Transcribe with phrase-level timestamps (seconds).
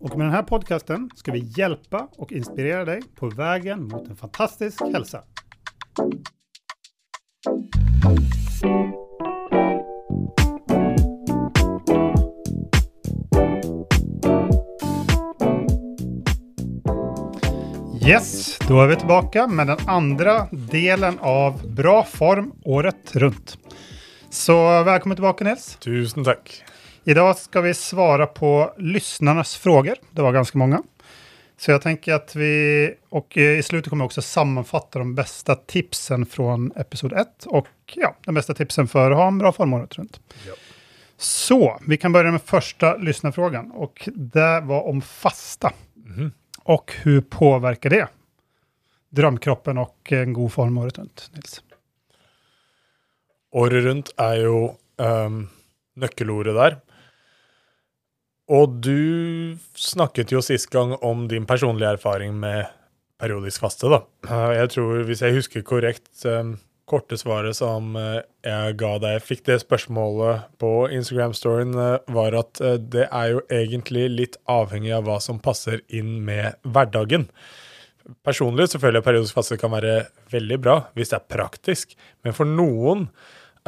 [0.00, 4.16] Och med den här podcasten ska vi hjälpa och inspirera dig på vägen mot en
[4.16, 5.22] fantastisk hälsa.
[18.06, 23.58] Yes, då är vi tillbaka med den andra delen av Bra form året runt.
[24.30, 25.76] Så välkommen tillbaka Nils.
[25.80, 26.64] Tusen takk.
[27.04, 29.94] Idag ska vi svara på lyssnarnas frågor.
[30.10, 30.82] Det var ganska många.
[31.56, 35.54] Så jag tänker att vi, och eh, i slutet kommer jag också sammanfatta de bästa
[35.54, 39.72] tipsen från episod 1 och ja, de bästa tipsen för att ha en bra form
[39.72, 40.20] året runt.
[40.46, 40.52] Ja.
[41.16, 45.72] Så, vi kan börja med första lyssnarfrågan och det var om fasta.
[45.94, 46.32] Mhm.
[46.62, 48.08] Och hur påverkar det
[49.10, 51.62] drømkroppen og en god form året rundt, Nils?
[53.52, 54.58] Året rundt er jo
[55.02, 55.42] um,
[55.98, 56.78] nøkkelordet der.
[58.50, 62.66] Og du snakket jo sist gang om din personlige erfaring med
[63.20, 64.00] periodisk faste, da.
[64.56, 66.56] Jeg tror, hvis jeg husker korrekt, um,
[66.90, 72.34] korte svaret som uh, jeg ga deg, jeg fikk det spørsmålet på Instagram-storyen, uh, var
[72.40, 77.28] at det er jo egentlig litt avhengig av hva som passer inn med hverdagen.
[78.26, 81.92] Personlig så føler jeg periodisk faste kan være veldig bra hvis det er praktisk,
[82.26, 83.06] men for noen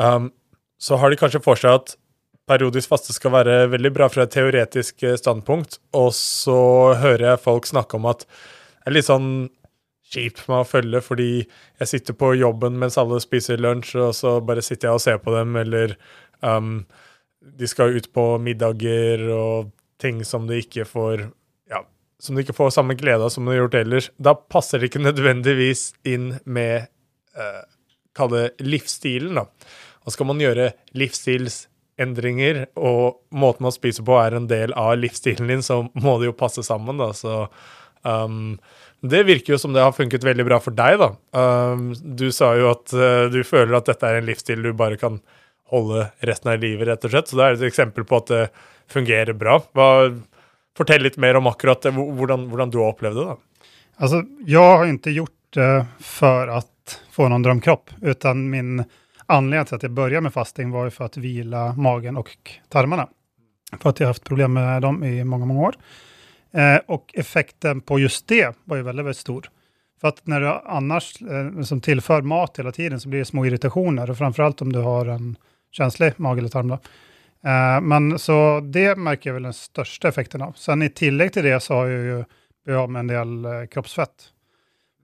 [0.00, 0.32] um,
[0.82, 1.94] så har de kanskje for seg at
[2.48, 7.44] periodisk faste skal være veldig bra fra et teoretisk eh, standpunkt, og så hører jeg
[7.44, 9.28] folk snakke om at det er litt sånn
[10.12, 14.36] kjipt med å følge fordi jeg sitter på jobben mens alle spiser lunsj, og så
[14.44, 15.94] bare sitter jeg og ser på dem, eller
[16.40, 16.82] um,
[17.40, 19.70] de skal ut på middager og
[20.02, 21.28] ting som de ikke får
[21.70, 21.84] ja,
[22.22, 24.10] som de ikke får samme glede av som de har gjort ellers.
[24.18, 26.90] Da passer det ikke nødvendigvis inn med
[27.38, 27.62] uh,
[28.12, 29.46] Kall det livsstilen, da.
[30.04, 30.66] Og skal man gjøre
[31.98, 36.26] livsstilsendringer, og måten man spiser på er en del av livsstilen din, så må det
[36.26, 37.12] jo passe sammen, da.
[37.12, 37.48] Så
[38.02, 38.58] um,
[39.02, 41.12] det virker jo som det har funket veldig bra for deg, da.
[41.32, 44.96] Um, du sa jo at uh, du føler at dette er en livsstil du bare
[44.96, 45.20] kan
[45.72, 47.28] holde resten av livet, rett og slett.
[47.28, 48.42] Så det er et eksempel på at det
[48.92, 49.60] fungerer bra.
[49.72, 50.10] Hva,
[50.76, 53.38] fortell litt mer om akkurat det, hvordan, hvordan du har opplevd det, da.
[53.96, 58.84] Alltså, jag har inte gjort det för att få någon drömkropp, utan min
[59.26, 62.30] anledning till att jag började med fasting var ju för att vila magen och
[62.68, 63.08] tarmarna.
[63.80, 65.74] För att jag har haft problem med dem i många, många år.
[66.52, 69.50] Eh, och effekten på just det var ju väldigt, väldigt stor.
[70.00, 73.46] För att när du annars eh, som tillför mat hela tiden så blir det små
[73.46, 75.36] irritationer och framförallt om du har en
[75.70, 76.68] känslig mage eller tarm.
[76.68, 76.74] Då.
[77.48, 80.52] Eh, men så det märker jag väl den största effekten av.
[80.52, 82.24] Sen i tillägg till det så har jag ju
[82.64, 84.32] blivit av med en del eh, kroppsfett.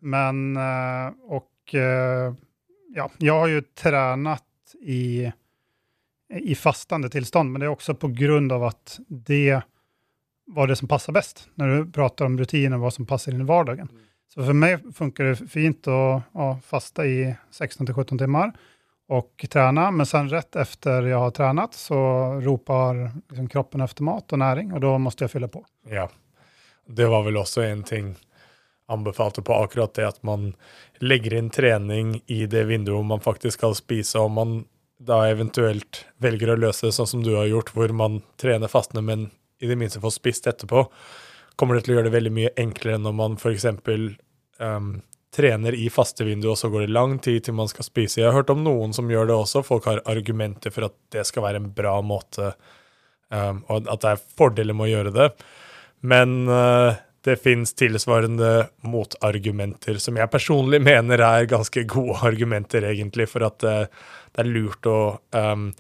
[0.01, 2.35] Men, eh, och eh,
[2.95, 4.45] ja, jag har ju tränat
[4.81, 5.33] i,
[6.35, 9.61] i fastande tillstånd, men det är också på grund av att det
[10.47, 11.49] var det som passar bäst.
[11.55, 13.89] När du pratar om rutiner, vad som passar in i vardagen.
[14.35, 18.53] Så för mig funkar det fint att ja, fasta i 16-17 timmar
[19.09, 21.97] och träna, men sen rätt efter jag har tränat så
[22.41, 25.67] ropar liksom kroppen efter mat och näring och då måste jag fylla på.
[25.89, 26.11] Ja.
[26.87, 28.17] Det var vel også en ting
[28.89, 30.53] anbefalte på akkurat det at man
[31.05, 34.55] legger inn trening i det vinduet man faktisk skal spise, og man
[34.99, 39.05] da eventuelt velger å løse det sånn som du har gjort, hvor man trener fastende,
[39.05, 39.29] men
[39.63, 40.87] i det minste får spist etterpå,
[41.59, 43.69] kommer det til å gjøre det veldig mye enklere når man f.eks.
[44.59, 44.99] Um,
[45.35, 48.21] trener i fastevinduet, og så går det lang tid til man skal spise.
[48.23, 49.63] Jeg har hørt om noen som gjør det også.
[49.67, 52.55] Folk har argumenter for at det skal være en bra måte,
[53.29, 55.29] um, og at det er fordeler med å gjøre det.
[56.07, 63.29] Men eh, det fins tilsvarende motargumenter som jeg personlig mener er ganske gode argumenter, egentlig,
[63.33, 63.87] for at eh,
[64.35, 64.99] det er lurt å
[65.35, 65.73] um,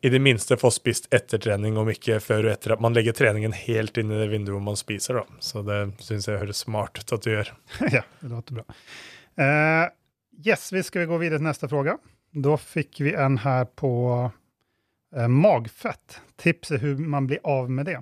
[0.00, 3.16] i det minste få spist etter trening, om ikke før og etter at man legger
[3.18, 5.18] treningen helt inn i det vinduet man spiser.
[5.18, 5.40] Da.
[5.42, 7.50] Så det syns jeg høres smart ut at du gjør.
[7.96, 8.66] ja, det låter bra.
[9.38, 9.90] Uh,
[10.46, 11.96] yes, vi skal gå videre til neste fråga.
[12.30, 13.90] Da fikk vi en her på
[14.22, 16.20] uh, magfett.
[16.38, 17.98] Tips är hur man blir av med det.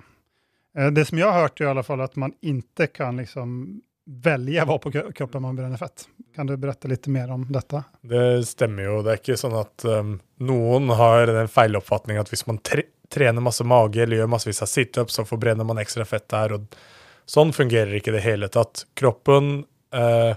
[0.77, 3.81] Eh, det som jag har hört är i alla fall att man inte kan liksom
[4.23, 6.07] velge hva på kroppen man brenner fett.
[6.35, 7.83] Kan du berette litt mer om dette?
[8.01, 9.01] Det stemmer jo.
[9.03, 13.43] Det er ikke sånn at um, noen har den feiloppfatningen at hvis man tre trener
[13.43, 16.55] masse mage eller gjør massevis av situps, så forbrenner man ekstra fett der.
[16.55, 16.79] og
[17.27, 18.85] Sånn fungerer ikke det hele tatt.
[18.99, 19.61] Kroppen
[19.95, 20.33] uh,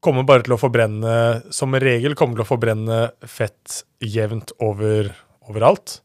[0.00, 1.16] kommer bare til å forbrenne
[1.52, 5.12] Som regel kommer til å forbrenne fett jevnt over
[5.48, 6.00] overalt.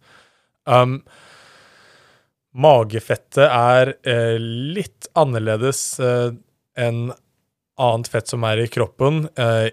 [0.68, 1.01] Um,
[2.56, 6.32] magefettet er eh, litt annerledes eh,
[6.78, 7.12] enn
[7.78, 9.28] annet fett som er i kroppen.
[9.38, 9.70] Eh,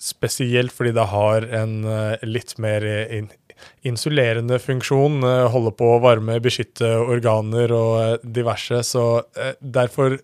[0.00, 3.30] spesielt fordi det har en eh, litt mer in
[3.82, 5.22] insulerende funksjon.
[5.24, 8.82] eh, holde på å varme, beskytte organer og eh, diverse.
[8.86, 9.04] Så
[9.38, 10.18] eh, derfor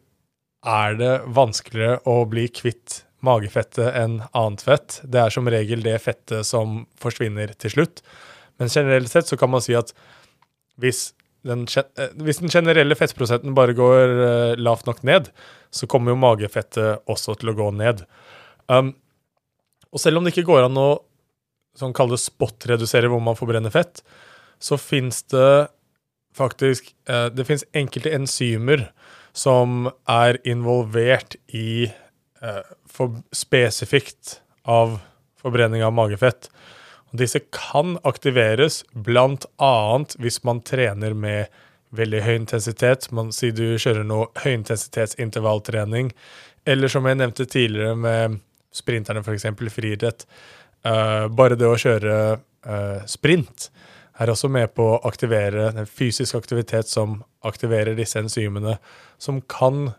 [0.66, 5.00] er det vanskeligere å bli kvitt magefettet enn annet fett.
[5.04, 8.02] Det er som regel det fettet som forsvinner til slutt.
[8.60, 9.92] Men generelt sett så kan man si at
[10.80, 11.10] hvis
[11.46, 15.30] den, eh, hvis den generelle fettprosenten bare går uh, lavt nok ned,
[15.72, 18.02] så kommer jo magefettet også til å gå ned.
[18.68, 18.92] Um,
[19.90, 20.90] og selv om det ikke går an å
[21.78, 24.02] sånn kalle det spot-redusere hvor man forbrenner fett,
[24.60, 25.70] så fins det
[26.36, 28.84] faktisk uh, Det fins enkelte enzymer
[29.34, 31.88] som er involvert i
[32.42, 34.36] uh, for, spesifikt
[34.68, 34.98] av
[35.40, 36.50] forbrenning av magefett.
[37.16, 39.74] Disse kan aktiveres bl.a.
[40.18, 41.50] hvis man trener med
[41.96, 43.08] veldig høy intensitet.
[43.14, 46.12] Man sier du kjører noe høyintensitetsintervalltrening,
[46.70, 48.38] eller som jeg nevnte tidligere med
[48.74, 49.48] sprinterne, f.eks.
[49.74, 50.26] friidrett.
[50.86, 53.68] Uh, bare det å kjøre uh, sprint
[54.20, 58.76] er også med på å aktivere den fysiske aktivitet som aktiverer disse enzymene,
[59.18, 59.90] som kan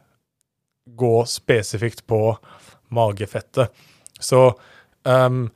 [0.85, 2.21] gå spesifikt på
[2.93, 3.73] magefettet.
[4.21, 4.43] Så
[5.09, 5.47] ehm,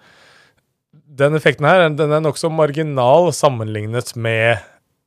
[1.16, 4.64] den effekten her den er nokså marginal sammenlignet med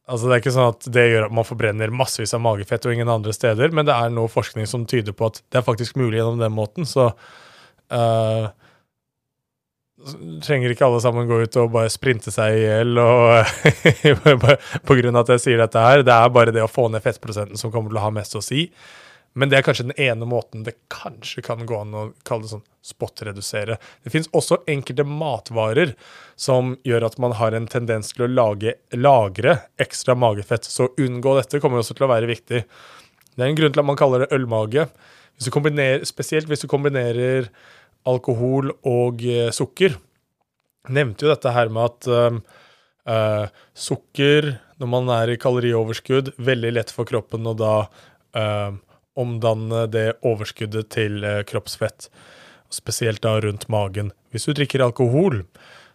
[0.09, 2.95] Altså Det er ikke sånn at det gjør at man forbrenner massevis av magefett og
[2.95, 5.99] ingen andre steder, men det er noe forskning som tyder på at det er faktisk
[6.01, 6.89] mulig gjennom den måten.
[6.89, 7.11] Så
[7.93, 8.47] uh,
[10.47, 13.03] trenger ikke alle sammen gå ut og bare sprinte seg i hjel
[14.89, 16.07] på grunn av at jeg sier dette her.
[16.07, 18.45] Det er bare det å få ned fettprosenten som kommer til å ha mest å
[18.49, 18.65] si.
[19.37, 22.55] Men det er kanskje den ene måten det kanskje kan gå an å kalle det
[22.57, 23.79] sånn spot-redusere.
[24.03, 25.95] Det finnes også enkelte matvarer
[26.39, 30.67] som gjør at man har en tendens til å lage, lagre ekstra magefett.
[30.69, 32.65] Så unngå dette kommer også til å være viktig.
[33.35, 34.89] Det er en grunn til at man kaller det ølmage.
[35.39, 37.53] Hvis spesielt hvis du kombinerer
[38.09, 39.97] alkohol og uh, sukker.
[40.95, 42.41] Nevnte jo dette her med at um,
[43.09, 43.47] uh,
[43.77, 47.75] sukker, når man er i kalorioverskudd, veldig lett for kroppen å da
[48.39, 48.71] uh,
[49.19, 52.07] omdanne det overskuddet til kroppsfett.
[52.73, 54.13] Spesielt da rundt magen.
[54.33, 55.43] Hvis du drikker alkohol,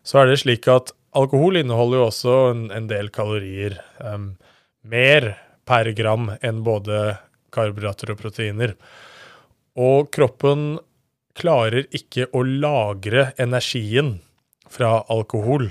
[0.03, 3.77] så er det slik at alkohol inneholder jo også en, en del kalorier.
[4.01, 4.33] Um,
[4.81, 5.35] mer
[5.69, 7.19] per gram enn både
[7.53, 8.73] karbohydrater og proteiner.
[9.79, 10.77] Og kroppen
[11.37, 14.17] klarer ikke å lagre energien
[14.73, 15.69] fra alkohol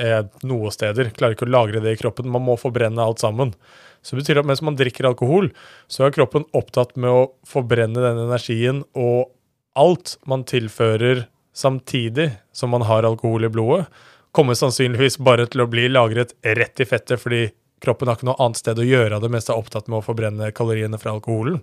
[0.00, 1.12] eh, noe steder.
[1.16, 2.28] Klarer ikke å lagre det i kroppen.
[2.32, 3.54] Man må forbrenne alt sammen.
[4.02, 5.50] Så det betyr at mens man drikker alkohol,
[5.90, 9.32] så er kroppen opptatt med å forbrenne den energien, og
[9.78, 11.26] alt man tilfører
[11.56, 13.86] samtidig som man har alkohol i blodet,
[14.34, 17.48] kommer sannsynligvis bare til å bli lagret rett i fettet, fordi
[17.82, 20.00] kroppen har ikke noe annet sted å gjøre av det mens det er opptatt med
[20.00, 21.62] å forbrenne kaloriene fra alkoholen.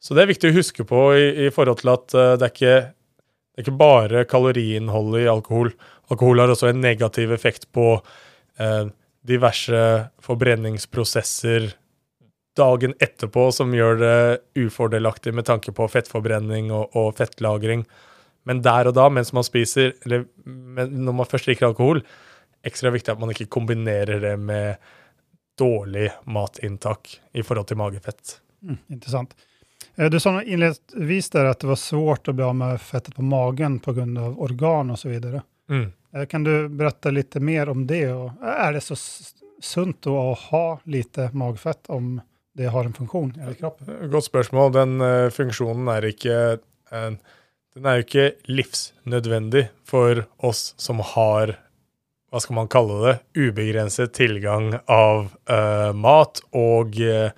[0.00, 2.54] Så det er viktig å huske på i, i forhold til at eh, det, er
[2.54, 2.76] ikke,
[3.52, 5.74] det er ikke bare kaloriinnholdet i alkohol.
[6.12, 8.86] Alkohol har også en negativ effekt på eh,
[9.28, 9.82] diverse
[10.24, 11.68] forbrenningsprosesser
[12.60, 14.16] dagen etterpå som gjør det
[14.60, 17.86] ufordelaktig med tanke på fettforbrenning og, og fettlagring.
[18.48, 22.02] Men der og da, mens man spiser, eller når man først drikker alkohol,
[22.66, 24.80] ekstra viktig at man ikke kombinerer det med
[25.60, 28.38] dårlig matinntak i forhold til magefett.
[28.64, 29.34] Mm, intressant.
[29.96, 33.22] Eh, Du sa innledningsvis der at det var svårt å bli av med fettet på
[33.22, 35.02] magen på grund av organ osv.
[35.02, 35.42] så vidare.
[35.70, 35.92] Mm.
[36.14, 38.02] Eh, Kan du berette litt mer om det?
[38.04, 38.96] Er är det så
[39.60, 42.20] sunt å ha lite magfett om
[42.58, 43.90] det har en funksjon i kroppen?
[44.10, 44.72] Godt spørsmål.
[44.74, 46.38] Den uh, funksjonen er ikke
[46.90, 47.20] en,
[47.76, 51.54] Den er jo ikke livsnødvendig for oss som har
[52.30, 57.32] hva skal man kalle det, ubegrenset tilgang av uh, mat og eh,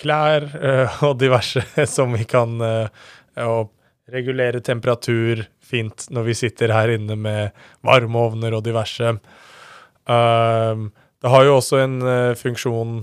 [0.00, 0.44] klær
[1.06, 1.62] og diverse
[1.94, 2.60] som vi kan
[4.10, 7.56] regulere temperatur fint når vi sitter her inne med
[7.88, 9.14] varmeovner og diverse.
[10.04, 11.96] Det har jo også en
[12.36, 13.00] funksjon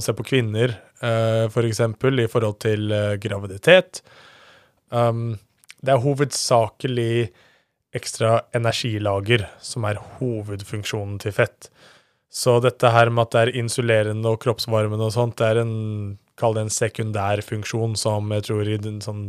[0.00, 1.48] eh, se på kvinner, uh.
[1.52, 4.02] For i forhold til uh, graviditet.
[4.90, 5.38] Um,
[5.82, 7.32] det er hovedsakelig
[7.92, 11.68] ekstra energilager som er hovedfunksjonen til fett.
[12.32, 15.74] Så dette her med at det er insulerende og kroppsvarmende og sånt, det er en,
[16.40, 19.26] kall det en sekundær funksjon som jeg tror i den sånn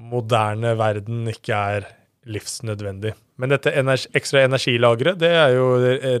[0.00, 1.88] moderne verden ikke er
[2.28, 3.14] livsnødvendig.
[3.40, 3.72] Men dette
[4.16, 5.68] ekstra energilageret, det er jo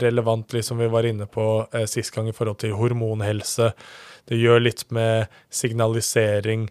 [0.00, 3.72] relevant, liksom vi var inne på eh, sist gang, i forhold til hormonhelse.
[4.30, 6.68] Det gjør litt med signalisering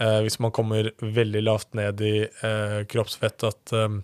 [0.00, 4.00] eh, hvis man kommer veldig lavt ned i eh, kroppsfett, at eh,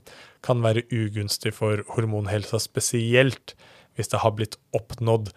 [0.47, 3.57] kan være ugunstig for hormonhelsa, spesielt
[3.99, 5.33] hvis det har blitt oppnådd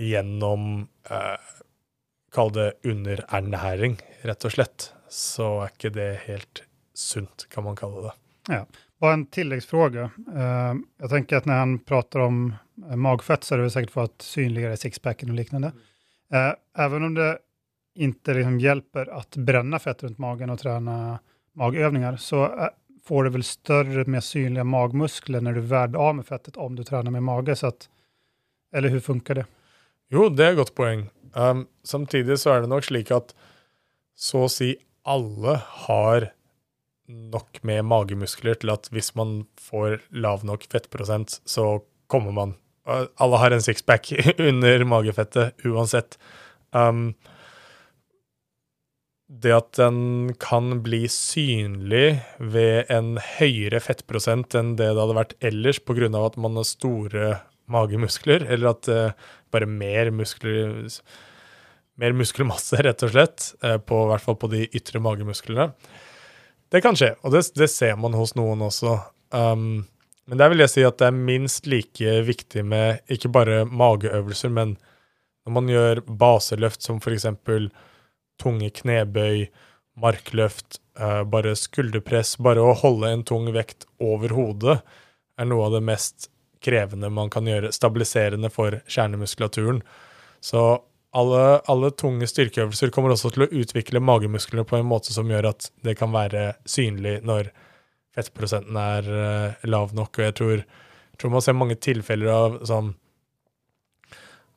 [0.00, 1.54] gjennom eh,
[2.36, 3.94] Kall det underernæring,
[4.28, 4.90] rett og slett.
[5.08, 6.60] Så er ikke det helt
[6.92, 8.12] sunt, kan man kalle det.
[8.48, 8.66] Ja.
[9.00, 10.10] Bara en tilläggsfråga.
[10.34, 12.54] Uh, jag tänker att när han pratar om
[12.90, 15.68] uh, magfett så är det säkert för att synliggöra sixpacken och liknande.
[16.34, 17.38] Uh, även om det
[17.94, 21.18] inte liksom hjälper att bränna fett runt magen och träna
[21.52, 22.70] magövningar så
[23.04, 26.84] får du väl större, mer synliga magmuskler när du värder av med fettet om du
[26.84, 27.56] tränar med mage.
[27.56, 27.88] Så att,
[28.74, 29.46] eller hur funkar det?
[30.08, 31.08] Jo, det er et godt poeng.
[31.34, 33.32] Um, samtidig så er det nok slik at
[34.16, 34.76] så å si
[35.06, 36.30] alle har
[37.06, 43.38] nok med magemuskler til at hvis man får lav nok fettprosent, så kommer man Alle
[43.42, 46.14] har en sixpack under magefettet uansett.
[46.70, 47.16] Um,
[49.26, 55.34] det at den kan bli synlig ved en høyere fettprosent enn det det hadde vært
[55.42, 56.06] ellers, pga.
[56.06, 57.32] at man har store
[57.66, 60.86] magemuskler, eller at uh, bare mer muskler
[61.96, 65.70] Mer muskelmasse, rett og slett, uh, på, i hvert fall på de ytre magemusklene.
[66.72, 68.96] Det kan skje, og det, det ser man hos noen også.
[69.34, 69.86] Um,
[70.26, 74.50] men der vil jeg si at det er minst like viktig med ikke bare mageøvelser,
[74.50, 74.74] men
[75.46, 77.28] når man gjør baseløft som f.eks.
[78.42, 79.46] tunge knebøy,
[80.02, 84.80] markløft, uh, bare skulderpress, bare å holde en tung vekt over hodet,
[85.38, 86.30] er noe av det mest
[86.66, 89.82] krevende man kan gjøre, stabiliserende for kjernemuskulaturen.
[90.42, 90.66] Så
[91.16, 95.50] alle, alle, tunge styrkeøvelser kommer også til å utvikle magemusklene på en måte som gjør
[95.52, 97.50] at det kan være synlig når
[98.16, 100.18] fettprosenten er uh, lav nok.
[100.18, 100.62] Og jeg tror,
[101.16, 102.94] tror, man ser mange tilfeller av sånn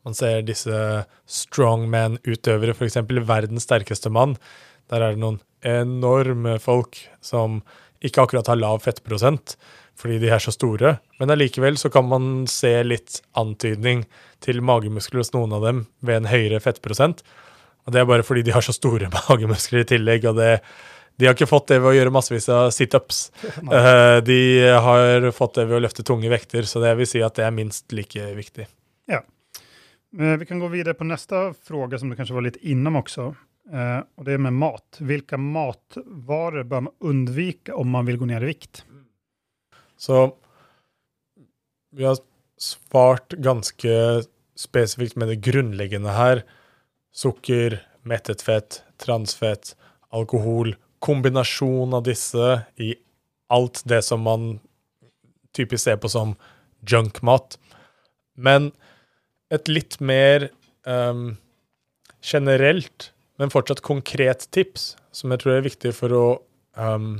[0.07, 0.73] Man ser disse
[1.27, 2.95] strongman-utøvere, f.eks.
[3.27, 4.37] verdens sterkeste mann.
[4.89, 7.59] Der er det noen enorme folk som
[7.99, 9.57] ikke akkurat har lav fettprosent,
[9.99, 10.95] fordi de er så store.
[11.19, 14.05] Men allikevel så kan man se litt antydning
[14.43, 17.23] til magemuskler hos noen av dem ved en høyere fettprosent.
[17.85, 20.27] Og det er bare fordi de har så store magemuskler i tillegg.
[20.29, 20.59] og det,
[21.17, 23.29] De har ikke fått det ved å gjøre massevis av situps.
[23.69, 24.39] Uh, de
[24.81, 27.53] har fått det ved å løfte tunge vekter, så det vil si at det er
[27.53, 28.65] minst like viktig.
[29.09, 29.19] Ja.
[30.17, 33.27] Eh, vi kan gå videre på neste fråga som du kanskje var litt innom også.
[33.69, 34.97] Uh, og det er med mat.
[35.05, 38.81] Hvilke matvarer bør man unnvike om man vil gå ned i vikt?
[39.99, 40.31] Så
[41.93, 42.17] vi har
[42.59, 44.23] svart ganske
[44.59, 46.43] spesifikt med det grunnleggende her.
[47.15, 49.75] Sukker, mettet fett, transfett,
[50.11, 50.75] alkohol.
[50.99, 52.93] Kombinasjon av disse i
[53.49, 54.49] alt det som man
[55.55, 56.35] typisk ser på som
[56.85, 57.57] junkmat.
[58.35, 58.71] Men
[59.49, 60.49] et litt mer
[60.85, 61.37] um,
[62.21, 66.25] generelt, men fortsatt konkret tips, som jeg tror er viktig for å
[66.77, 67.17] um,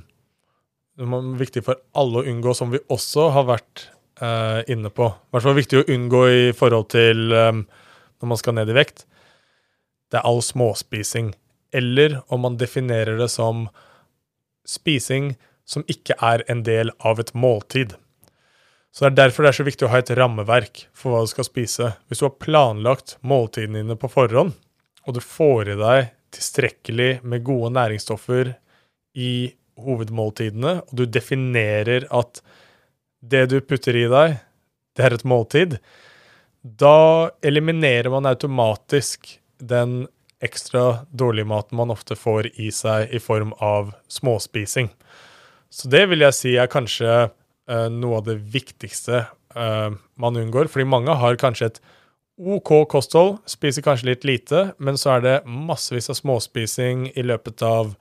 [1.39, 3.87] viktig for alle å unngå, som vi også har vært
[4.21, 5.09] uh, inne på.
[5.09, 7.63] I hvert fall viktig å unngå i forhold til um,
[8.19, 9.05] når man skal ned i vekt.
[10.09, 11.33] Det er all småspising.
[11.75, 13.67] Eller om man definerer det som
[14.67, 15.33] spising
[15.69, 17.93] som ikke er en del av et måltid.
[18.91, 21.29] Så Det er derfor det er så viktig å ha et rammeverk for hva du
[21.29, 21.91] skal spise.
[22.09, 24.55] Hvis du har planlagt måltidene dine på forhånd,
[25.05, 28.51] og du får i deg tilstrekkelig med gode næringsstoffer
[29.17, 29.33] i
[29.79, 32.41] hovedmåltidene, og du definerer at
[33.21, 34.37] det du putter i deg,
[34.95, 35.77] det er et måltid,
[36.63, 40.07] da eliminerer man automatisk den
[40.43, 44.89] ekstra dårlige maten man ofte får i seg i form av småspising.
[45.69, 50.71] Så det vil jeg si er kanskje uh, noe av det viktigste uh, man unngår,
[50.71, 51.81] fordi mange har kanskje et
[52.39, 57.59] OK kosthold, spiser kanskje litt lite, men så er det massevis av småspising i løpet
[57.67, 57.97] av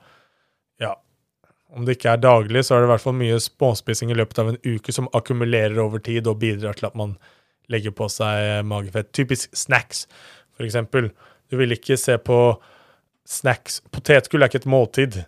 [1.75, 4.41] om det ikke er daglig, så er det i hvert fall mye småspising i løpet
[4.41, 7.15] av en uke som akkumulerer over tid og bidrar til at man
[7.69, 9.11] legger på seg magefett.
[9.13, 10.07] Typisk snacks,
[10.57, 11.11] for eksempel.
[11.49, 12.39] Du vil ikke se på
[13.29, 15.21] snacks Potetgull er ikke et måltid.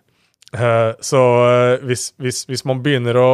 [0.52, 3.30] Uh, så uh, hvis, hvis, hvis, man begynner å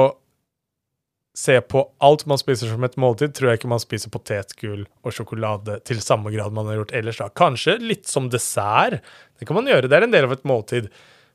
[1.39, 5.15] se på alt man spiser som et måltid, tror jeg ikke man spiser potetgull og
[5.15, 7.21] sjokolade til samme grad man har gjort ellers.
[7.23, 7.31] da.
[7.31, 9.01] Kanskje litt som dessert.
[9.39, 9.91] Det kan man gjøre.
[9.91, 10.91] Det er en del av et måltid.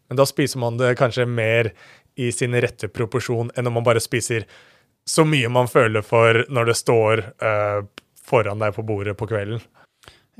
[0.09, 1.71] Men da spiser man det kanskje mer
[2.15, 4.45] i sin rette proporsjon enn om man bare spiser
[5.05, 7.79] så mye man føler for når det står uh,
[8.23, 9.63] foran deg på bordet på kvelden.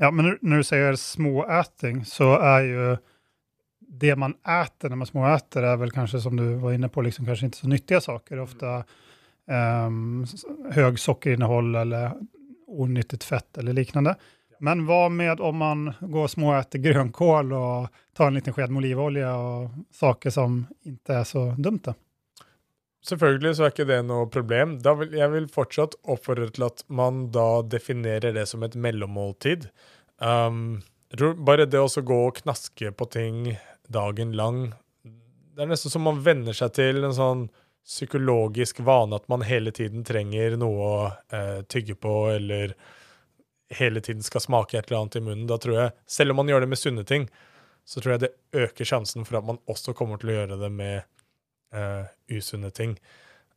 [0.00, 2.86] Ja, men når du sier småæting, så er jo
[3.94, 7.28] det man äter når man småäter er vel kanskje som du var inne på, liksom
[7.28, 8.40] kanskje ikke så nyttige saker.
[8.42, 8.72] Ofte
[9.46, 10.24] um,
[10.74, 12.16] høy sockerinnehåll eller
[12.74, 14.16] onyttigt fett eller liknande.
[14.58, 18.84] Men hva med om man går och småäter grönkål og tar en liten sked med
[18.84, 21.84] olivolje og saker som ikke er så dumt?
[21.84, 21.94] da?
[23.04, 24.78] Selvfølgelig så er ikke det noe problem.
[24.80, 29.68] Vil, jeg vil fortsatt oppfordre til at man da definerer det som et mellommåltid.
[30.16, 30.80] Um,
[31.44, 33.58] bare det å gå og knaske på ting
[33.92, 34.72] dagen lang
[35.54, 37.42] Det er nesten som man venner seg til en sånn
[37.84, 41.00] psykologisk vane at man hele tiden trenger noe å
[41.36, 42.72] eh, tygge på, eller
[43.78, 46.50] hele tiden skal smake et eller annet i munnen, da tror jeg, selv om man
[46.50, 47.28] gjør det med sunne ting,
[47.84, 50.72] så tror jeg det øker sjansen for at man også kommer til å gjøre det
[50.72, 51.04] med
[51.76, 52.96] uh, usunne ting.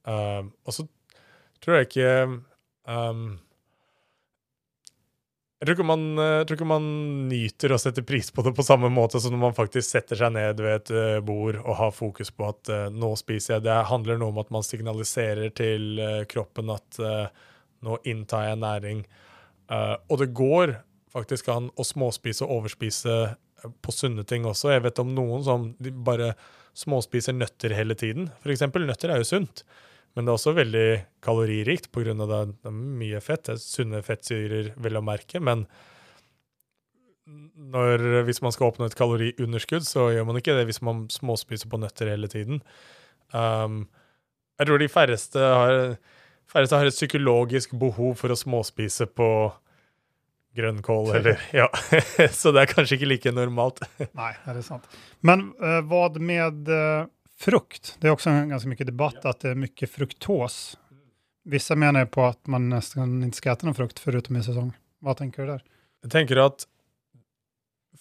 [0.08, 0.88] Uh, og så
[1.64, 2.10] tror jeg ikke
[2.88, 3.28] um,
[5.58, 6.84] jeg tror, man, jeg tror, ikke man,
[7.32, 10.36] nyter å sette pris på det på samme måte som når man faktisk setter seg
[10.36, 13.66] ned ved et bord og har fokus på at uh, nå spiser jeg.
[13.66, 15.98] Det handler noe om at man signaliserer til
[16.30, 17.02] kroppen at
[17.86, 19.02] nå inntar jeg næring.
[19.68, 20.78] Uh, og det går
[21.12, 24.72] faktisk an å småspise og overspise eh, på sunne ting også.
[24.76, 25.68] Jeg vet om noen som
[26.06, 26.34] bare
[26.78, 28.30] småspiser nøtter hele tiden.
[28.44, 29.64] For eksempel, nøtter er jo sunt,
[30.14, 30.88] men det er også veldig
[31.26, 32.14] kaloririkt pga.
[32.14, 33.48] det, det er mye fett.
[33.48, 35.66] Det er sunne fettsyrer, vel å merke, men
[37.28, 41.68] når, hvis man skal oppnå et kaloriunderskudd, så gjør man ikke det hvis man småspiser
[41.72, 42.62] på nøtter hele tiden.
[43.34, 43.88] Um,
[44.58, 45.98] jeg tror de færreste har
[46.52, 49.30] Færreste har et psykologisk behov for å småspise på
[50.58, 51.68] grønnkål, eller Ja.
[52.40, 53.84] Så det er kanskje ikke like normalt.
[54.20, 54.88] Nei, det er sant.
[55.28, 57.06] Men uh, hva med uh,
[57.38, 57.96] frukt?
[58.00, 60.78] Det er også en ganske mye debatt at det er mye fruktos.
[61.48, 64.74] Visse mener på at man nesten ikke skal spise noe frukt foruten i sesong.
[65.04, 65.64] Hva tenker du der?
[66.04, 66.66] Jeg tenker at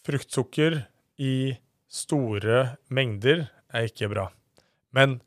[0.06, 0.80] fruktsukker
[1.22, 1.56] i
[1.90, 4.28] store mengder er ikke bra.
[4.96, 5.20] Men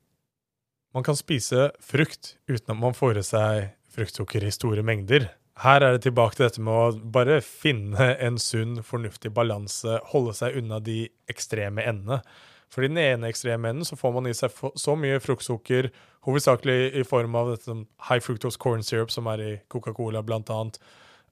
[0.96, 5.28] man kan spise frukt uten at man får i seg fruktsukker i store mengder.
[5.60, 10.36] Her er det tilbake til dette med å bare finne en sunn, fornuftig balanse, holde
[10.38, 11.02] seg unna de
[11.32, 12.22] ekstreme endene.
[12.70, 15.90] For i den ene ekstreme enden så får man i seg så mye fruktsukker,
[16.28, 17.76] hovedsakelig i form av dette
[18.08, 20.80] high fructose corn syrup, som er i Coca-Cola, annet.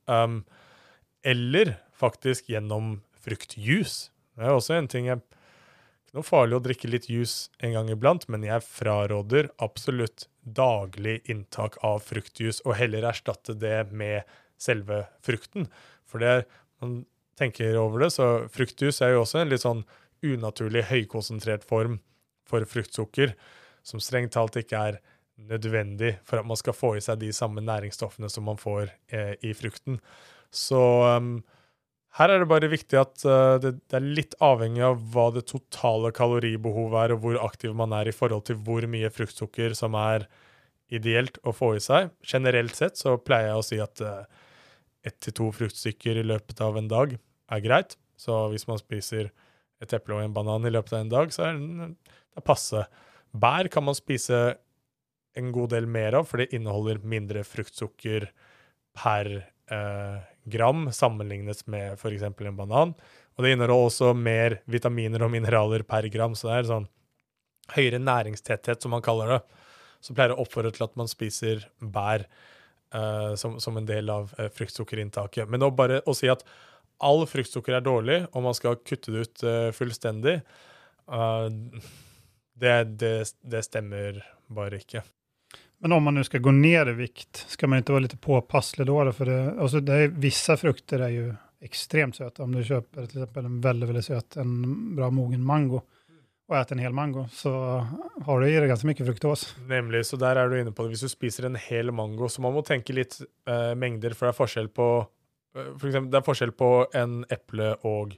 [0.08, 0.42] Um,
[1.24, 4.10] eller faktisk gjennom fruktjuice.
[4.38, 5.22] Det er også en ting jeg
[6.18, 11.78] noe farlig å drikke litt juice en gang iblant, men jeg fraråder absolutt daglig inntak
[11.86, 14.28] av fruktjuice, og heller erstatte det med
[14.62, 15.68] selve frukten.
[16.08, 16.46] For det er,
[16.82, 17.02] man
[17.38, 19.84] tenker over det, så fruktjuice er jo også en litt sånn
[20.26, 22.00] unaturlig høykonsentrert form
[22.48, 23.36] for fruktsukker,
[23.86, 25.02] som strengt talt ikke er
[25.38, 29.36] nødvendig for at man skal få i seg de samme næringsstoffene som man får eh,
[29.46, 30.00] i frukten.
[30.50, 31.36] Så um,
[32.18, 35.46] her er det bare viktig at uh, det, det, er litt avhengig av hva det
[35.50, 39.98] totale kaloribehovet er, og hvor aktiv man er i forhold til hvor mye fruktsukker som
[40.00, 40.28] er
[40.94, 42.14] ideelt å få i seg.
[42.26, 44.24] Generelt sett så pleier jeg å si at uh,
[45.06, 47.98] ett til to fruktstykker i løpet av en dag er greit.
[48.18, 49.30] Så hvis man spiser
[49.84, 52.82] et eple og en banan i løpet av en dag, så er det passe.
[53.38, 54.58] Bær kan man spise
[55.38, 58.26] en god del mer av, for det inneholder mindre fruktsukker
[58.98, 59.30] per
[59.70, 60.18] uh,
[60.50, 62.26] gram sammenlignet med f.eks.
[62.28, 62.94] en banan.
[63.38, 66.88] Og det inneholder også mer vitaminer og mineraler per gram, så det er sånn
[67.76, 69.42] høyere næringstetthet, som man kaller det.
[70.02, 72.26] Så pleier å oppfordre til at man spiser bær
[72.96, 75.50] uh, som, som, en del av uh, fruktsukkerinntaket.
[75.52, 76.46] Men å bare å si at
[77.04, 80.40] all fruktsukker er dårlig, og man skal kutte det ut uh, fullstendig,
[82.58, 83.12] det, det,
[83.48, 84.18] det stemmer
[84.52, 85.06] bare ikke.
[85.80, 88.88] Men om man nu ska gå ner i vikt, ska man inte vara lite påpasslig
[88.88, 89.12] då?
[89.12, 92.44] För det, alltså det är, vissa frukter är ju extremt söta.
[92.44, 95.82] Om du köper till exempel en väldigt, väldigt söt, en bra mogen mango
[96.48, 97.52] og äter en hel mango, så
[98.26, 99.42] har du i deg ganske mye fruktos.
[99.68, 100.94] Nemlig, så der er du inne på det.
[100.94, 103.18] Hvis du spiser en hel mango, så man må tenke litt
[103.50, 107.20] uh, mengder, for det er forskjell på uh, for eksempel, det er forskjell på en
[107.36, 108.16] eple og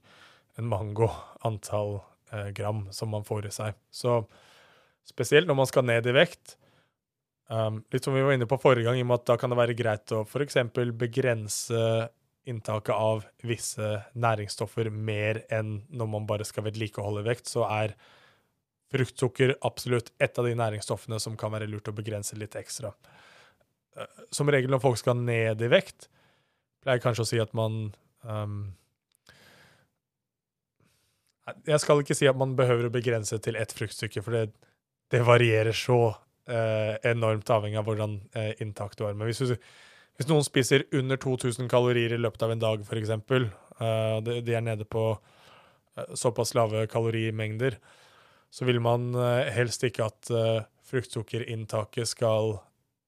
[0.60, 1.08] en mango,
[1.48, 2.02] antall
[2.34, 3.78] eh, gram som man får i seg.
[3.90, 4.22] Så
[5.08, 6.58] spesielt når man skal ned i vekt,
[7.50, 9.50] Um, litt som vi var inne på forrige gang, i og med at da kan
[9.50, 10.60] det være greit å f.eks.
[11.00, 11.82] begrense
[12.50, 17.96] inntaket av visse næringsstoffer mer enn når man bare skal vedlikeholde vekt, så er
[18.94, 22.94] fruktsukker absolutt et av de næringsstoffene som kan være lurt å begrense litt ekstra.
[23.98, 26.06] Uh, som regel når folk skal ned i vekt,
[26.86, 27.82] pleier jeg kanskje å si at man
[28.30, 28.62] um,
[31.66, 34.52] Jeg skal ikke si at man behøver å begrense til ett fruktstykke, for det,
[35.10, 36.12] det varierer så
[36.50, 39.16] eh, enormt avhengig av hvordan eh, inntak du har.
[39.18, 39.56] Men hvis, du,
[40.18, 44.58] hvis, noen spiser under 2000 kalorier i løpet av en dag, f.eks., eh, de, de
[44.58, 47.80] er nede på eh, såpass lave kalorimengder,
[48.50, 52.56] så vil man eh, helst ikke at eh, fruktsukkerinntaket skal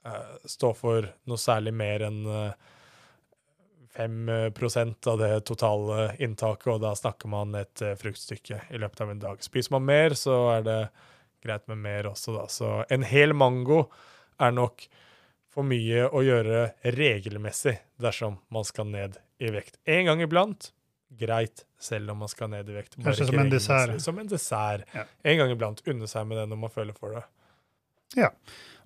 [0.05, 2.69] eh, stå for noe særlig mer enn eh,
[3.91, 4.29] 5
[5.11, 9.41] av det totale inntaket, og da snakker man et fruktstykke i løpet av en dag.
[9.43, 10.77] Spiser man mer, så er det
[11.43, 12.47] greit med mer også, da.
[12.51, 13.85] Så en hel mango
[14.41, 14.85] er nok
[15.51, 19.77] for mye å gjøre regelmessig dersom man skal ned i vekt.
[19.89, 20.71] En gang iblant,
[21.19, 22.95] greit, selv om man skal ned i vekt.
[22.97, 23.95] Bare Kanskje som en dessert.
[24.01, 24.85] Som en dessert.
[24.95, 25.05] Ja.
[25.27, 25.81] En gang iblant.
[25.89, 27.25] Unne seg med det når man føler for det.
[28.15, 28.31] Ja.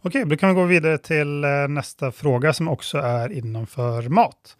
[0.05, 4.55] Ok, da kan vi gå videre til neste spørsmål, som også er innenfor mat.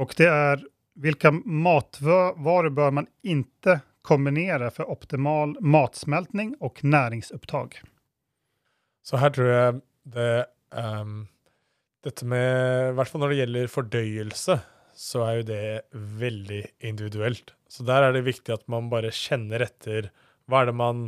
[0.00, 0.64] Og det er
[1.00, 7.80] hvilke matvarer bør man inte kombinera for optimal matsmeltning og næringsopptak.
[9.04, 9.80] Så her tror jeg
[10.14, 10.32] det
[10.70, 11.24] um,
[12.04, 14.58] Dette med I hvert fall når det gjelder fordøyelse,
[14.92, 15.68] så er jo det
[16.20, 17.54] veldig individuelt.
[17.64, 20.10] Så der er det viktig at man bare kjenner etter
[20.44, 21.06] hva er det man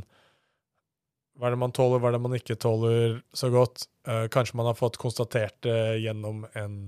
[1.37, 3.85] hva er det man tåler, hva er det man ikke tåler så godt.
[4.09, 6.78] Uh, kanskje man har fått konstatert det gjennom en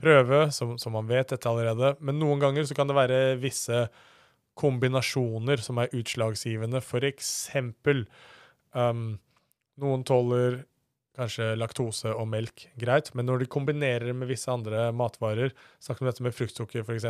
[0.00, 1.94] prøve, som, som man vet dette allerede.
[2.04, 3.86] Men noen ganger så kan det være visse
[4.60, 6.82] kombinasjoner som er utslagsgivende.
[6.84, 8.04] For eksempel
[8.76, 9.14] um,
[9.80, 10.62] noen tåler
[11.18, 16.08] kanskje laktose og melk greit, men når de kombinerer med visse andre matvarer, snakk om
[16.08, 17.08] dette med fruktsukker f.eks.,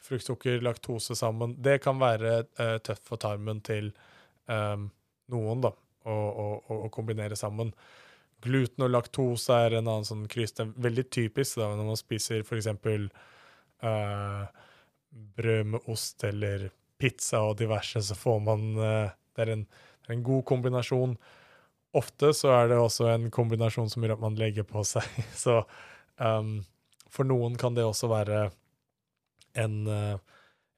[0.00, 3.90] fruktsukker, laktose sammen, det kan være uh, tøft for tarmen til
[4.48, 4.88] um,
[5.30, 5.74] noen, da,
[6.08, 6.46] å, å,
[6.78, 7.74] å, kombinere sammen.
[8.40, 10.56] Gluten og laktose er en annen sånn kryss.
[10.56, 12.70] Det er veldig typisk da, når man spiser f.eks.
[13.84, 14.48] Uh,
[15.10, 16.70] brød med ost eller
[17.00, 21.14] pizza og diverse, så får man eh, det, er en, det er en god kombinasjon.
[21.96, 25.06] Ofte så er det også en kombinasjon som gjør at man legger på seg.
[25.44, 25.62] Så
[26.22, 26.60] um,
[27.10, 28.44] for noen kan det også være
[29.58, 30.18] en, eh,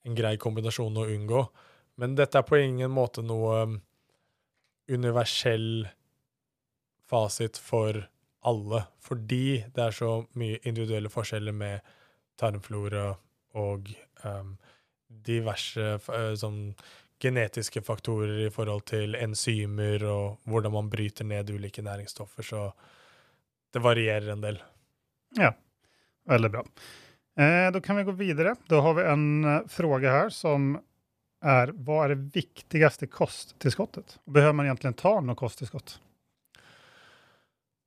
[0.08, 1.42] en grei kombinasjon å unngå.
[2.00, 3.74] Men dette er på ingen måte noe um,
[4.88, 5.84] universell
[7.12, 8.06] fasit for
[8.48, 11.92] alle, fordi det er så mye individuelle forskjeller med
[12.40, 13.12] tarmflora
[13.58, 13.90] og
[14.24, 14.54] um,
[15.26, 16.72] diverse uh, sånn
[17.22, 22.62] genetiske faktorer i forhold til enzymer og hvordan man bryter ned ulike næringsstoffer, så
[23.72, 24.58] det varierer en del.
[25.38, 25.52] Ja,
[26.28, 26.64] veldig bra.
[27.38, 28.56] Eh, da kan vi gå videre.
[28.68, 29.28] Da har vi en
[29.70, 30.74] spørsmål her som
[31.42, 34.18] er hva er det viktigste kosttilskottet?
[34.30, 35.96] Behøver man egentlig ta noe kosttilskott?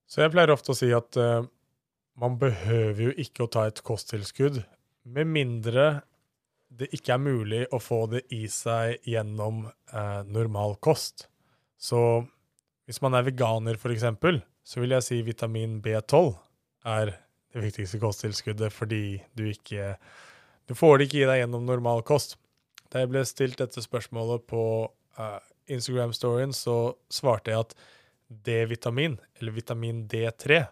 [0.08, 1.46] Så jeg pleier ofte å si at uh,
[2.20, 4.62] man behøver jo ikke å ta et kosttilskudd,
[5.06, 5.86] med mindre
[6.76, 11.28] det ikke er mulig å få det i seg gjennom eh, normal kost.
[11.78, 12.26] Så
[12.86, 16.34] hvis man er veganer, for eksempel, så vil jeg si vitamin B12
[16.90, 17.14] er
[17.56, 19.96] det viktigste kosttilskuddet fordi du ikke
[20.66, 22.40] Du får det ikke i deg gjennom normal kost.
[22.90, 24.64] Da jeg ble stilt dette spørsmålet på
[25.22, 25.42] eh,
[25.76, 27.76] Instagram-storyen, så svarte jeg at
[28.26, 30.64] D-vitamin, eller vitamin D3,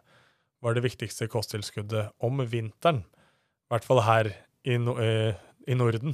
[0.66, 3.04] var det viktigste kosttilskuddet om vinteren.
[3.74, 4.28] I hvert fall her
[4.70, 6.14] i, eh, i Norden.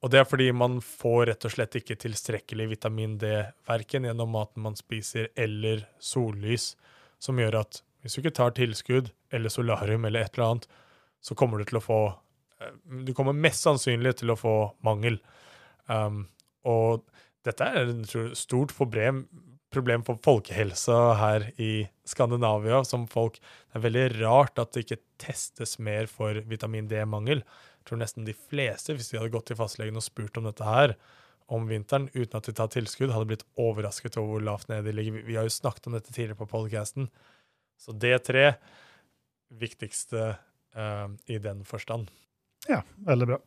[0.00, 3.28] Og det er fordi man får rett og slett ikke tilstrekkelig vitamin D
[3.68, 6.72] verken gjennom maten man spiser eller sollys,
[7.20, 10.66] som gjør at hvis du ikke tar tilskudd eller solarium eller et eller annet,
[11.20, 12.00] så kommer du til å få
[12.64, 12.72] eh,
[13.04, 15.20] Du kommer mest sannsynlig til å få mangel.
[15.84, 16.30] Um,
[16.64, 17.04] og
[17.44, 19.26] dette er et stort problem,
[19.70, 25.00] problem for folkehelsa her i Skandinavia, som folk Det er veldig rart at det ikke
[25.22, 27.44] testes mer for vitamin D-mangel.
[27.44, 30.66] Jeg tror nesten de fleste, hvis de hadde gått til fastlegen og spurt om dette
[30.66, 30.96] her
[31.50, 34.92] om vinteren uten at de tar tilskudd, hadde blitt overrasket over hvor lavt nede de
[34.94, 35.22] ligger.
[35.26, 37.08] Vi- har jo snakket om dette tidligere på podcasten.
[37.78, 38.54] Så D3
[39.50, 40.36] viktigste
[40.76, 42.10] uh, i den forstand.
[42.68, 43.38] Ja, veldig bra.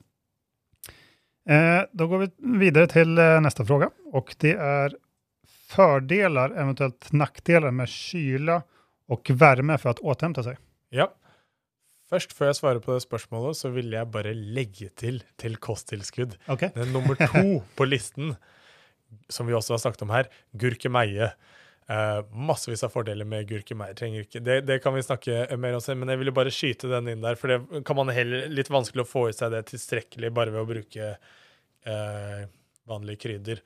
[1.49, 2.27] Eh, da går vi
[2.59, 3.07] videre til
[3.43, 4.95] neste spørsmål, och det är
[5.75, 8.61] fördelar, eventuellt nackdelar med kyla
[9.07, 10.57] och värme för att återhämta sig.
[10.89, 11.09] Ja.
[12.13, 16.35] Først, før jeg svarer på det spørsmålet, så vil jeg bare legge til til kosttilskudd.
[16.45, 18.35] Det Den nummer to på listen,
[19.29, 21.31] som vi også har snakket om her, gurkemeie.
[21.89, 23.95] Uh, massevis av fordeler med gurkemeie.
[23.97, 26.91] Trenger ikke, det, det kan vi snakke mer om senere, men jeg ville bare skyte
[26.91, 29.65] den inn der, for det kan man heller litt vanskelig å få i seg det
[29.71, 32.45] tilstrekkelig bare ved å bruke uh,
[32.93, 33.63] vanlige krydder.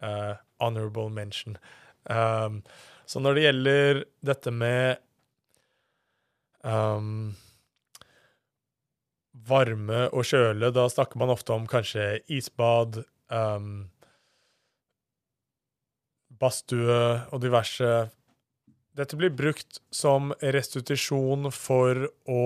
[0.00, 1.58] Eh, honorable mention.
[2.04, 2.62] Um,
[3.06, 5.00] så når det gjelder dette med
[6.64, 7.34] um,
[9.48, 13.90] varme og kjøle, da snakker man ofte om kanskje isbad, um,
[16.40, 17.92] badstue og diverse.
[18.96, 22.44] Dette blir brukt som restitusjon for å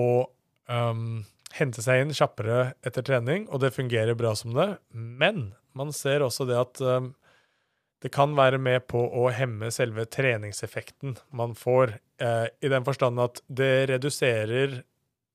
[0.67, 1.21] um,
[1.55, 4.73] hente seg inn kjappere etter trening, og det fungerer bra som det.
[4.91, 7.13] Men man ser også det at um,
[8.05, 13.17] det kan være med på å hemme selve treningseffekten man får, eh, i den forstand
[13.17, 14.83] at det reduserer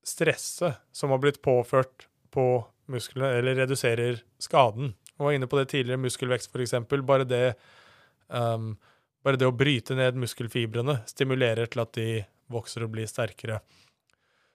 [0.07, 2.45] stresset som har blitt påført på
[2.87, 4.93] musklene, eller reduserer skaden.
[5.17, 6.77] Jeg var inne på det tidligere, muskelvekst f.eks.
[6.87, 7.27] Bare
[8.29, 8.71] um,
[9.19, 12.07] bare det å bryte ned muskelfibrene stimulerer til at de
[12.55, 13.59] vokser og blir sterkere.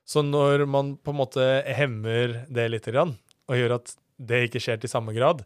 [0.08, 4.80] Så når man på en måte hemmer det litt, og gjør at det ikke skjer
[4.80, 5.44] til samme grad,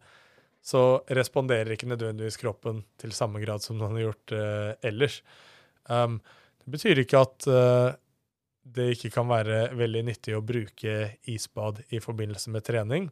[0.60, 5.20] så responderer ikke nødvendigvis kroppen til samme grad som den har gjort uh, ellers.
[5.88, 6.18] Um,
[6.60, 7.96] det betyr ikke at uh,
[8.62, 10.96] det ikke kan være veldig nyttig å bruke
[11.30, 13.08] isbad i forbindelse med trening,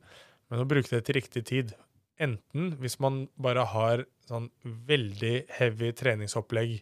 [0.49, 1.75] men å bruke det til riktig tid.
[2.21, 6.79] Enten hvis man bare har sånn veldig heavy treningsopplegg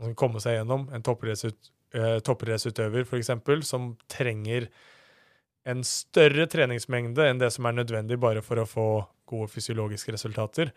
[0.00, 4.70] man skal komme seg gjennom, en eh, toppidrettsutøver uh, f.eks., som trenger
[5.68, 8.86] en større treningsmengde enn det som er nødvendig bare for å få
[9.30, 10.74] gode fysiologiske resultater.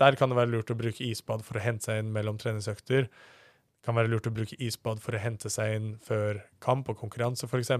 [0.00, 3.08] Der kan det være lurt å bruke isbad for å hente seg inn mellom treningsøkter.
[3.08, 6.98] Det kan være lurt å bruke isbad for å hente seg inn før kamp og
[7.02, 7.72] konkurranse, f.eks.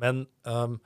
[0.00, 0.80] Men um,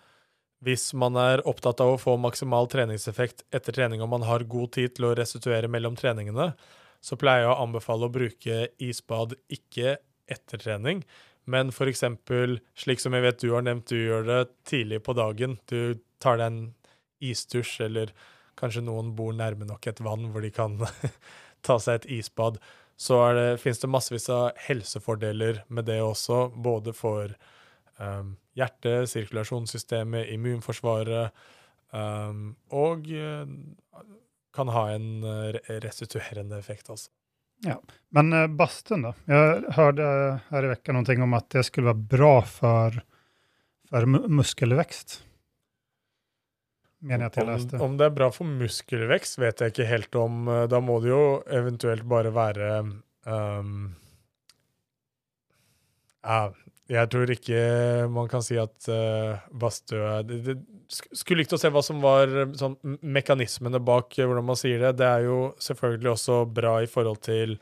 [0.64, 4.74] hvis man er opptatt av å få maksimal treningseffekt etter trening og man har god
[4.76, 6.50] tid til å restituere mellom treningene,
[7.00, 9.96] så pleier jeg å anbefale å bruke isbad ikke
[10.28, 11.04] etter trening,
[11.48, 12.02] men f.eks.
[12.76, 15.56] slik som jeg vet du har nevnt, du gjør det tidlig på dagen.
[15.70, 16.58] Du tar deg en
[17.24, 18.12] isdusj, eller
[18.58, 20.78] kanskje noen bor nærme nok et vann hvor de kan
[21.66, 22.58] ta seg et isbad.
[22.98, 27.30] Så det, finnes det massevis av helsefordeler med det også, både for
[28.02, 31.30] um, hjertet, sirkulasjonssystemet, immunforsvaret,
[31.94, 33.46] um, og uh,
[34.54, 35.54] kan ha en uh,
[35.84, 37.12] restituerende effekt også.
[37.66, 37.74] Ja,
[38.14, 40.08] Men eh, badstuen Jeg hørte
[40.50, 43.00] her i veckan ting om at det skulle være bra for,
[43.90, 45.18] for muskelväxt.
[47.00, 47.78] Mener jeg at jeg leste.
[47.78, 50.48] Om, om det er bra for muskelvekst, vet jeg ikke helt om.
[50.50, 53.76] Eh, da må det jo eventuelt bare være um,
[56.26, 56.40] ja,
[56.88, 57.60] jeg tror ikke
[58.10, 59.36] man kan si at uh,
[60.26, 60.56] det, det,
[60.88, 64.96] Skulle likt å se hva som var sånn, mekanismene bak hvordan man sier det.
[65.02, 67.58] Det er jo selvfølgelig også bra i forhold til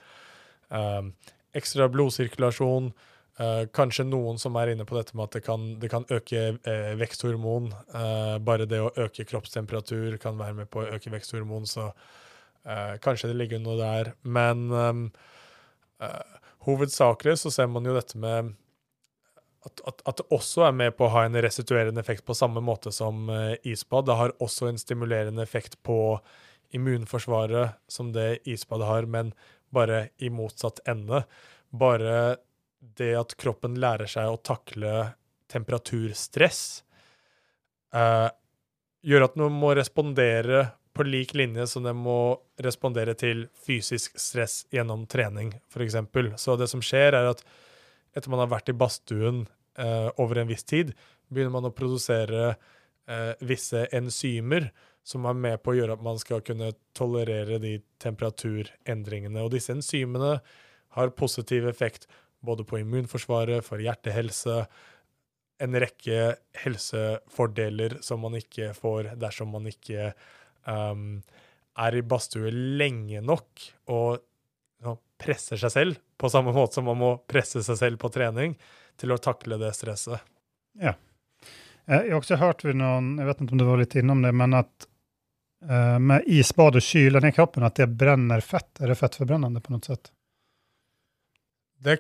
[0.70, 1.02] uh,
[1.58, 2.92] ekstra blodsirkulasjon.
[3.36, 6.44] Uh, kanskje noen som er inne på dette med at det kan, det kan øke
[6.56, 7.68] uh, veksthormon.
[7.92, 11.90] Uh, bare det å øke kroppstemperatur kan være med på å øke veksthormon, så
[12.98, 14.08] kanskje det ligger noe der.
[14.26, 15.02] Men um,
[16.66, 18.48] hovedsakelig så ser man jo dette med
[19.66, 22.62] at, at, at, det også er med på å ha en restituerende effekt på samme
[22.64, 24.06] måte som uh, isbad.
[24.08, 26.18] Det har også en stimulerende effekt på
[26.76, 29.32] immunforsvaret som det isbadet har, men
[29.74, 31.24] bare i motsatt ende.
[31.70, 32.36] Bare
[32.98, 35.12] det at kroppen lærer seg å takle
[35.52, 36.62] temperaturstress,
[37.94, 38.28] uh,
[39.06, 44.64] gjør at den må respondere på lik linje som den må respondere til fysisk stress
[44.72, 45.98] gjennom trening, f.eks.
[46.40, 47.42] Så det som skjer, er at
[48.16, 49.44] etter man har vært i badstuen
[49.78, 50.94] eh, over en viss tid,
[51.28, 54.70] begynner man å produsere eh, visse enzymer
[55.06, 59.44] som er med på å gjøre at man skal kunne tolerere de temperaturendringene.
[59.44, 60.38] Og disse enzymene
[60.96, 62.08] har positiv effekt
[62.46, 64.60] både på immunforsvaret, for hjertehelse,
[65.64, 70.10] en rekke helsefordeler som man ikke får dersom man ikke
[70.68, 71.22] um,
[71.80, 74.24] er i badstue lenge nok og
[75.18, 78.56] presser seg selv, på samme måte som man må presse seg selv på trening,
[78.96, 80.22] til å takle det stresset.
[80.80, 80.94] Ja.
[81.86, 84.22] Eh, jeg har også hørt ved noen, jeg vet ikke om du var litt innom
[84.24, 84.88] det, men at
[85.68, 88.70] uh, med isbad og kyla ned kroppen, at det brenner fett.
[88.80, 90.12] Er det fettforbrennende på noe sett?
[91.84, 91.98] Det,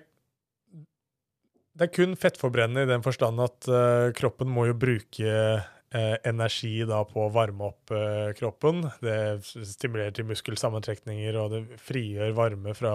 [1.76, 6.78] det, er kun fettforbrennende i den forstand at uh, kroppen må jo bruke uh, energi
[6.88, 8.86] da på å varme opp uh, kroppen.
[9.04, 12.94] Det stimulerer til muskelsammentrekninger, og det frigjør varme fra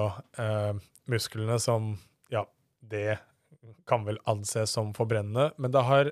[1.11, 1.93] musklene, som
[2.33, 2.45] ja,
[2.81, 3.19] det
[3.89, 5.51] kan vel anses som forbrennende.
[5.61, 6.11] Men det har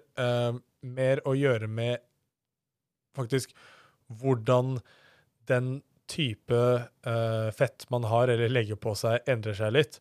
[0.79, 2.01] mer å gjøre med
[3.17, 3.53] faktisk
[4.21, 4.77] hvordan
[5.49, 5.79] den
[6.09, 6.59] type
[7.57, 9.99] fett man har eller legger på seg, endrer seg litt.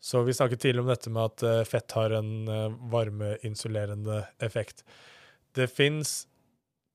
[0.00, 2.30] Så vi snakket tidligere om dette med at eh, fett har en
[2.92, 4.84] varmeinsulerende effekt.
[5.54, 6.22] Det fins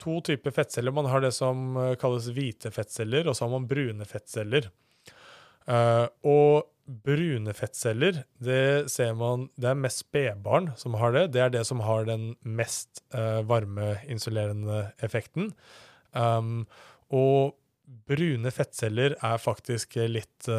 [0.01, 0.93] to typer fettceller.
[0.95, 4.71] Man har det som eh, kalles hvite fettceller, og så har man brune fettceller.
[5.65, 11.23] Og brune fettceller, det ser man Det er mest spedbarn som har det.
[11.33, 13.01] Det er det som har den mest
[13.49, 15.49] varmeinsulerende effekten.
[16.13, 17.55] Og
[18.05, 20.51] brune fettceller er faktisk litt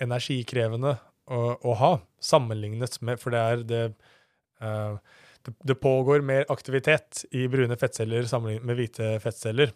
[0.00, 0.96] energikrevende
[1.30, 3.82] å, å, ha, sammenlignet med For det er det
[5.44, 9.72] det, det pågår mer aktivitet i brune fettceller sammenlignet med hvite fettceller.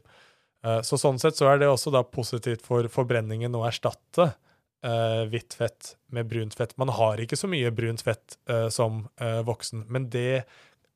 [0.64, 5.22] Uh, så sånn sett så er det også da positivt for forbrenningen å erstatte uh,
[5.30, 6.76] hvitt fett med brunt fett.
[6.80, 10.44] Man har ikke så mye brunt fett uh, som voksen, men det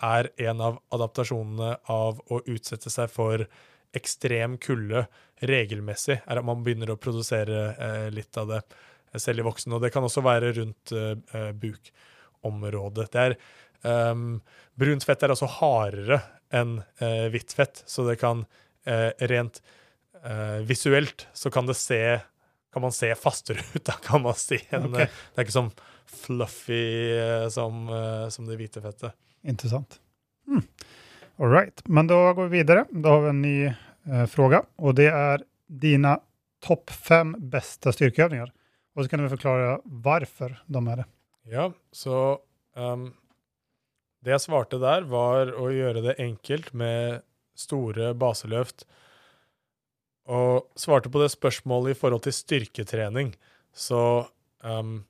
[0.04, 3.48] er en av adaptasjonene av å utsette seg for
[3.96, 5.06] ekstrem kulde
[5.48, 8.60] regelmessig, er at man begynner å produsere litt av det
[9.16, 9.74] selv i voksen.
[9.76, 13.08] Og det kan også være rundt uh, bukområdet.
[13.14, 13.36] Det er
[14.12, 14.40] um,
[14.78, 16.20] Brunt fett er altså hardere
[16.54, 16.78] enn
[17.28, 18.46] hvitt fett, så det kan
[19.28, 19.58] rent
[20.64, 21.98] visuelt så kan det se
[22.72, 23.82] kan man se fastere ut.
[23.84, 25.10] Da kan man si en, okay.
[25.10, 25.72] Det er ikke sånn
[26.22, 26.80] fluffy
[27.52, 27.90] som,
[28.32, 29.12] som det hvite fettet.
[29.44, 29.98] Interessant.
[30.48, 30.64] Mm.
[31.38, 31.88] All right.
[31.88, 32.84] Men da går vi videre.
[32.90, 34.62] Da har vi en ny eh, fråga.
[34.76, 36.16] Og det er dine
[36.64, 38.50] topp fem beste styrkeøvninger.
[38.98, 41.06] Og så kan du forklare hvorfor de er det.
[41.48, 42.42] Ja, så
[42.74, 43.12] um,
[44.18, 47.22] Det jeg svarte der, var å gjøre det enkelt med
[47.54, 48.82] store baseløft.
[50.26, 53.30] Og svarte på det spørsmålet i forhold til styrketrening.
[53.70, 54.26] Så
[54.66, 55.06] um,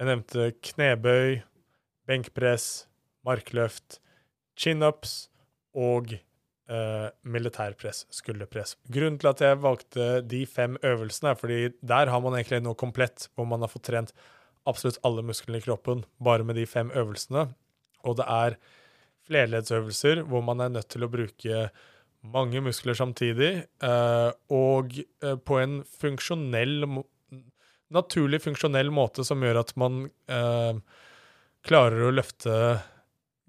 [0.00, 1.38] jeg nevnte knebøy,
[2.10, 2.88] benkpress,
[3.22, 4.00] markløft,
[4.58, 5.30] chinups
[5.78, 6.16] og
[6.70, 8.76] eh, militærpress, skulderpress.
[8.92, 12.78] Grunnen til at jeg valgte de fem øvelsene, er fordi der har man egentlig noe
[12.78, 14.14] komplett, hvor man har fått trent
[14.68, 17.48] absolutt alle musklene i kroppen bare med de fem øvelsene.
[18.06, 18.58] Og det er
[19.28, 21.68] flerleddsøvelser hvor man er nødt til å bruke
[22.20, 26.84] mange muskler samtidig, eh, og eh, på en funksjonell
[27.90, 30.04] Naturlig funksjonell måte som gjør at man
[31.66, 32.52] klarer å løfte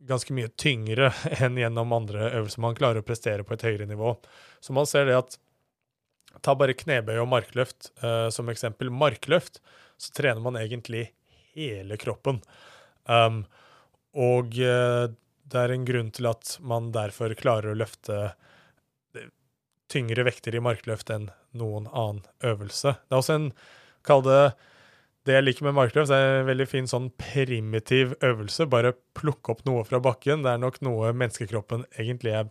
[0.07, 1.11] ganske mye tyngre
[1.43, 2.63] enn gjennom andre øvelser.
[2.63, 4.15] Man klarer å prestere på et høyere nivå.
[4.63, 5.39] Så man ser det at
[6.39, 8.89] Ta bare knebøy og markløft uh, som eksempel.
[8.93, 9.59] Markløft,
[9.99, 11.09] så trener man egentlig
[11.51, 12.39] hele kroppen.
[13.03, 13.43] Um,
[14.15, 15.11] og uh,
[15.51, 19.27] det er en grunn til at man derfor klarer å løfte eh,
[19.91, 21.27] tyngre vekter i markløft enn
[21.59, 22.93] noen annen øvelse.
[22.95, 23.49] Det er også en,
[24.07, 24.39] kall det
[25.27, 28.65] det jeg liker med markløft, er en veldig fin sånn primitiv øvelse.
[28.71, 30.41] Bare plukke opp noe fra bakken.
[30.41, 32.49] Det er nok noe menneskekroppen egentlig er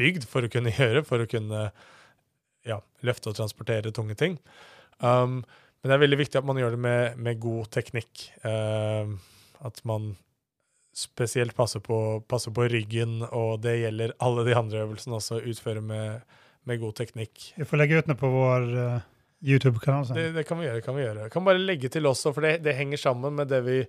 [0.00, 1.66] bygd for å kunne gjøre, for å kunne
[2.66, 4.38] ja, løfte og transportere tunge ting.
[5.04, 8.30] Um, men det er veldig viktig at man gjør det med, med god teknikk.
[8.46, 9.12] Uh,
[9.66, 10.14] at man
[10.96, 15.84] spesielt passer på, passer på, ryggen, og det gjelder alle de andre øvelsene også, utføre
[15.84, 16.24] med,
[16.64, 17.50] med god teknikk.
[17.58, 18.96] Vi får legge ut noe på vår uh
[19.46, 20.08] YouTube-kanal.
[20.14, 20.82] Det, det, kan vi gjøre.
[20.84, 21.26] kan vi gjøre.
[21.26, 23.80] Jeg kan bare legge til også, for det, det henger sammen med det vi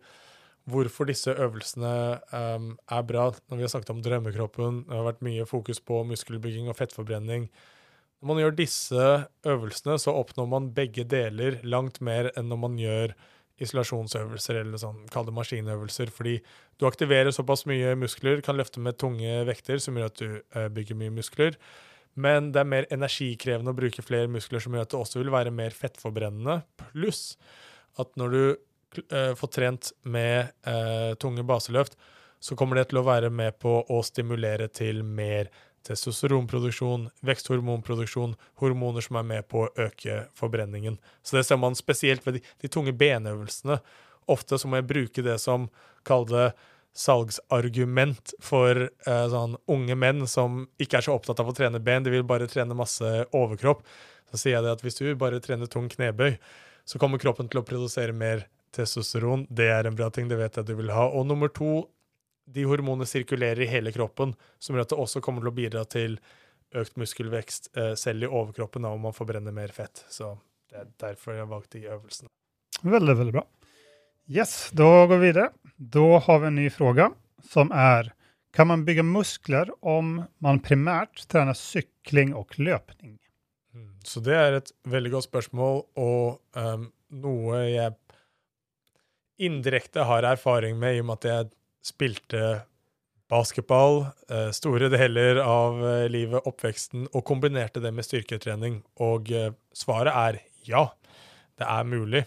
[0.68, 3.30] Hvorfor disse øvelsene um, er bra.
[3.48, 7.46] Når vi har snakket om drømmekroppen, det har vært mye fokus på muskelbygging og fettforbrenning.
[8.20, 9.06] Når man gjør disse
[9.48, 13.16] øvelsene, så oppnår man begge deler langt mer enn når man gjør
[13.64, 16.36] isolasjonsøvelser eller sånn, kall det maskinøvelser, fordi
[16.78, 20.68] du aktiverer såpass mye muskler, kan løfte med tunge vekter som gjør at du uh,
[20.68, 21.56] bygger mye muskler
[22.18, 25.34] men det er mer energikrevende å bruke flere muskler, som gjør at det også vil
[25.34, 26.60] være mer fettforbrennende.
[26.82, 27.38] Pluss
[28.02, 28.42] at når du
[29.14, 31.98] uh, får trent med uh, tunge baseløft,
[32.40, 35.50] så kommer det til å være med på å stimulere til mer
[35.88, 40.98] testosteronproduksjon, veksthormonproduksjon, hormoner som er med på å øke forbrenningen.
[41.24, 43.80] Så det ser man spesielt ved de, de tunge benøvelsene.
[44.28, 45.70] Ofte så må jeg bruke det som,
[46.08, 46.50] kall det
[46.98, 52.06] salgsargument for uh, sånn unge menn som ikke er så opptatt av å trene ben,
[52.06, 53.84] de vil bare trene masse overkropp.
[54.32, 56.36] Så sier jeg det at hvis du bare trener tung knebøy,
[56.88, 59.46] så kommer kroppen til å produsere mer testosteron.
[59.50, 61.06] Det er en bra ting, det vet jeg du vil ha.
[61.12, 61.86] Og nummer to,
[62.48, 65.84] de hormonene sirkulerer i hele kroppen, som gjør at det også kommer til å bidra
[65.88, 66.18] til
[66.78, 70.04] økt muskelvekst uh, selv i overkroppen om man forbrenner mer fett.
[70.12, 70.34] Så
[70.72, 72.34] det er derfor jeg valgte valgt de øvelsene.
[72.84, 73.46] Veldig, veldig bra.
[74.28, 75.52] Yes, da går vi videre.
[75.78, 77.12] Da har vi en ny fråga
[77.48, 78.12] som er
[78.52, 83.20] Kan man bygge muskler om man primært trener sykling og løpning?
[83.76, 87.94] Mm, så det er et veldig godt spørsmål, og um, noe jeg
[89.38, 91.52] indirekte har erfaring med, i og med at jeg
[91.86, 92.42] spilte
[93.30, 98.82] basketball uh, store deler av uh, livet, oppveksten, og kombinerte det med styrketrening.
[99.06, 100.88] Og uh, svaret er ja,
[101.60, 102.26] det er mulig.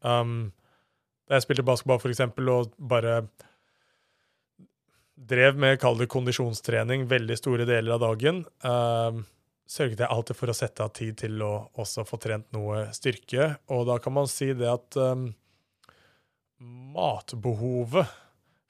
[0.00, 0.54] Um,
[1.30, 3.20] da jeg spilte basketball, eksempel, og bare
[5.30, 9.20] drev med, kall det kondisjonstrening, veldig store deler av dagen, uh,
[9.70, 13.52] sørget jeg alltid for å sette av tid til å også få trent noe styrke.
[13.70, 15.28] Og da kan man si det at um,
[16.96, 18.10] matbehovet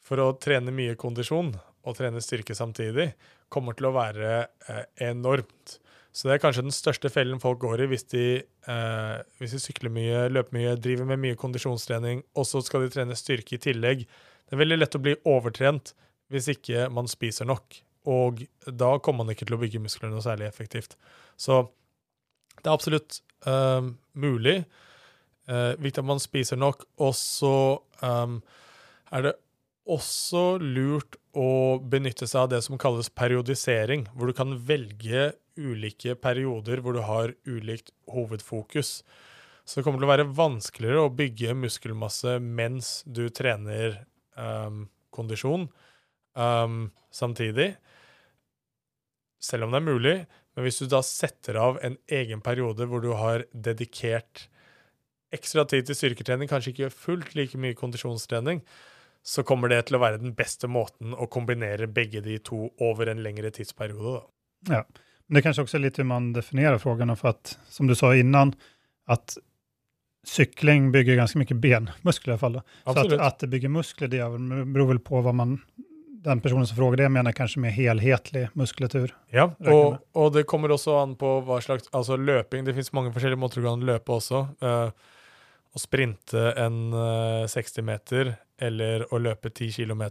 [0.04, 3.14] for å trene mye kondisjon og trene styrke samtidig
[3.48, 4.34] kommer til å være
[4.68, 5.80] uh, enormt.
[6.10, 9.60] Så det er kanskje den største fellen folk går i hvis de, eh, hvis de
[9.62, 13.62] sykler mye, løper mye, driver med mye kondisjonstrening, og så skal de trene styrke i
[13.62, 14.02] tillegg.
[14.06, 15.94] Det er veldig lett å bli overtrent
[16.30, 17.78] hvis ikke man spiser nok.
[18.10, 20.96] Og da kommer man ikke til å bygge muskler noe særlig effektivt.
[21.38, 21.62] Så
[22.58, 24.56] det er absolutt eh, mulig.
[25.50, 26.84] Eh, viktig at man spiser nok.
[27.02, 27.54] Og så
[28.02, 28.40] um,
[29.10, 29.36] er det
[29.90, 35.30] også lurt å benytte seg av det som kalles periodisering, hvor du kan velge
[35.60, 39.00] ulike perioder hvor du har ulikt hovedfokus.
[39.64, 44.00] Så det kommer til å være vanskeligere å bygge muskelmasse mens du trener
[44.34, 45.68] um, kondisjon
[46.34, 47.74] um, samtidig,
[49.40, 50.14] selv om det er mulig.
[50.54, 54.48] Men hvis du da setter av en egen periode hvor du har dedikert
[55.34, 58.64] ekstra tid til styrketrening, kanskje ikke fullt like mye kondisjonstrening,
[59.22, 63.10] så kommer det til å være den beste måten å kombinere begge de to over
[63.12, 64.18] en lengre tidsperiode.
[64.18, 64.80] Da.
[64.80, 64.82] Ja,
[65.30, 68.52] det er kanskje også litt hvordan man definerer frågorna, for at, som du sa innan,
[69.10, 69.36] at
[70.26, 72.58] cykling bygger ganske mye benmuskler i alla fall.
[72.84, 74.24] Så at, at, det bygger muskler, det
[74.74, 75.60] beror vel på hva man
[76.20, 79.14] den personen som frågar det mener kanskje mer helhetlig muskulatur.
[79.32, 82.66] Ja, og, og, det kommer også an på hva slags Altså løping.
[82.66, 84.42] Det fins mange forskjellige måter du kan løpe også.
[84.60, 84.92] Uh,
[85.70, 90.02] å sprinte en uh, eh, 60 meter eller å løpe 10 km.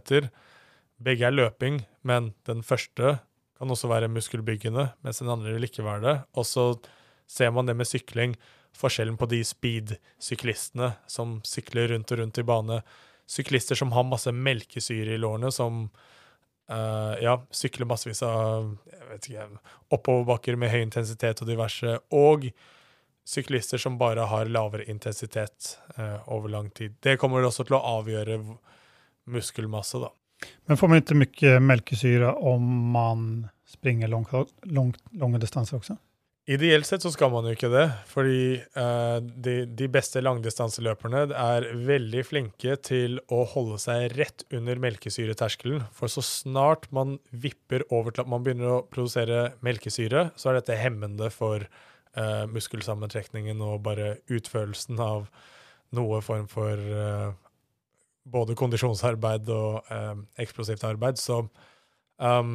[0.98, 3.18] Begge er løping, men den første
[3.60, 6.16] kan også være muskelbyggende, mens den andre vil ikke være det.
[6.40, 6.64] Og så
[7.28, 8.34] ser man det med sykling,
[8.76, 12.80] forskjellen på de speed-syklistene som sykler rundt og rundt i bane.
[13.28, 15.82] Syklister som har masse melkesyre i lårene, som
[16.72, 18.72] uh, ja, sykler massevis av
[19.18, 19.46] ikke,
[19.92, 21.98] oppoverbakker med høy intensitet og diverse.
[22.16, 22.48] Og
[23.28, 26.96] syklister som bare har lavere intensitet uh, over lang tid.
[27.04, 28.40] Det kommer også til å avgjøre
[29.30, 30.14] muskelmasse, da.
[30.68, 33.26] Men får man ikke mye melkesyre om man
[33.68, 35.96] springer långa lång, lange distanser også?
[36.50, 41.66] Ideelt sett så skal man jo ikke det, fordi uh, de, de, beste langdistanseløperne er
[41.86, 45.84] veldig flinke til å holde seg rett under melkesyreterskelen.
[45.94, 50.58] For så snart man vipper over til at man begynner å produsere melkesyre, så er
[50.58, 55.28] dette hemmende for uh, muskelsammentrekningen og bare utførelsen av
[55.94, 57.30] noe form for uh,
[58.30, 60.14] både kondisjonsarbeid og eh,
[60.44, 61.18] eksplosivt arbeid.
[61.20, 61.42] Så
[62.20, 62.54] um,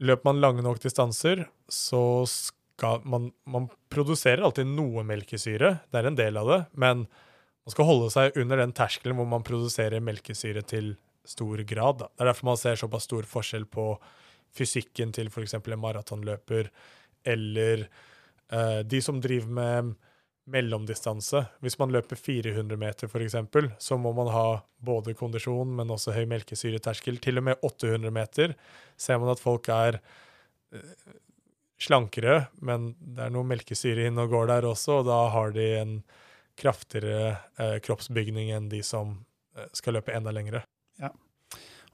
[0.00, 6.06] løper man lange nok distanser, så skal man Man produserer alltid noe melkesyre, det er
[6.08, 10.00] en del av det, men man skal holde seg under den terskelen hvor man produserer
[10.00, 10.94] melkesyre til
[11.28, 12.00] stor grad.
[12.00, 12.08] Da.
[12.08, 13.84] Det er derfor man ser såpass stor forskjell på
[14.56, 15.58] fysikken til f.eks.
[15.60, 16.70] en maratonløper
[17.28, 19.92] eller eh, de som driver med
[20.50, 23.36] mellomdistanse, hvis man løper 400 meter f.eks.,
[23.78, 24.46] så må man ha
[24.82, 27.20] både kondisjon, men også høy melkesyreterskel.
[27.22, 28.56] Til og med 800 meter
[29.00, 31.14] ser man at folk er uh,
[31.80, 35.68] slankere, men det er noe melkesyre inne og går der også, og da har de
[35.78, 35.96] en
[36.60, 39.18] kraftigere uh, kroppsbygning enn de som
[39.76, 40.62] skal løpe enda lengre.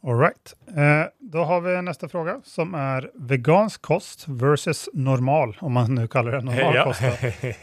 [0.01, 0.11] Ja.
[0.11, 0.55] All right.
[0.77, 6.07] Eh, då har vi neste fråga som er vegansk kost versus normal, om man nu
[6.09, 6.85] kaller det normal ja.
[6.85, 7.03] kost,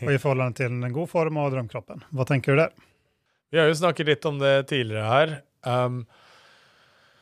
[0.02, 2.04] og i forhold til en god form og drømkroppen.
[2.12, 2.74] Hva tenker du der?
[3.54, 5.34] Vi har jo snakket litt om det tidligere her.
[5.64, 6.04] Um,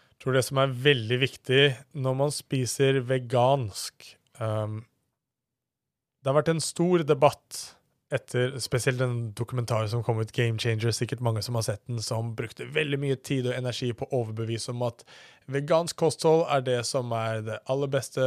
[0.09, 1.61] jeg tror det som er veldig viktig
[1.97, 4.05] når man spiser vegansk
[4.39, 4.83] um,
[6.21, 7.59] Det har vært en stor debatt
[8.11, 12.01] etter spesielt den dokumentaren som kom ut, Game Changer, sikkert mange som har sett den,
[12.03, 15.05] som brukte veldig mye tid og energi på å overbevise om at
[15.51, 18.25] vegansk kosthold er det som er det aller beste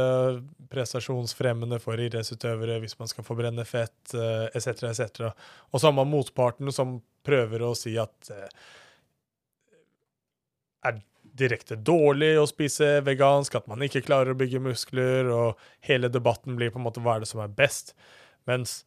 [0.73, 5.29] prestasjonsfremmende for idrettsutøvere hvis man skal forbrenne fett, etc., eh, etc.
[5.69, 8.41] Og så har man motparten som prøver å si at det
[10.85, 10.99] er
[11.35, 16.57] direkte dårlig å spise vegansk, at man ikke klarer å bygge muskler, og hele debatten
[16.57, 17.93] blir på en måte hva er det som er best.
[18.49, 18.83] Mens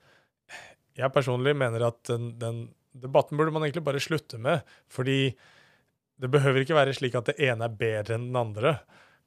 [0.99, 2.67] jeg personlig mener at den, den,
[2.99, 4.67] debatten burde man egentlig bare slutte med.
[4.91, 5.33] Fordi
[6.19, 8.75] det behøver ikke være slik at det ene er bedre enn den andre.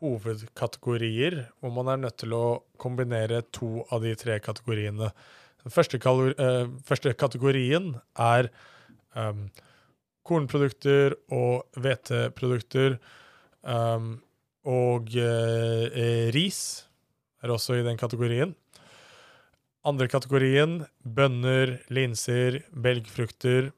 [0.00, 2.44] hovedkategorier hvor man er nødt til å
[2.80, 5.10] kombinere to av de tre kategoriene.
[5.64, 8.50] Den første, uh, første kategorien er
[9.16, 9.48] um,
[10.26, 12.98] kornprodukter og hveteprodukter.
[13.62, 14.20] Um,
[14.66, 15.86] og uh,
[16.34, 16.60] ris
[17.42, 18.54] er også i den kategorien.
[19.86, 23.70] Andre kategorien bønner, linser, belgfrukter.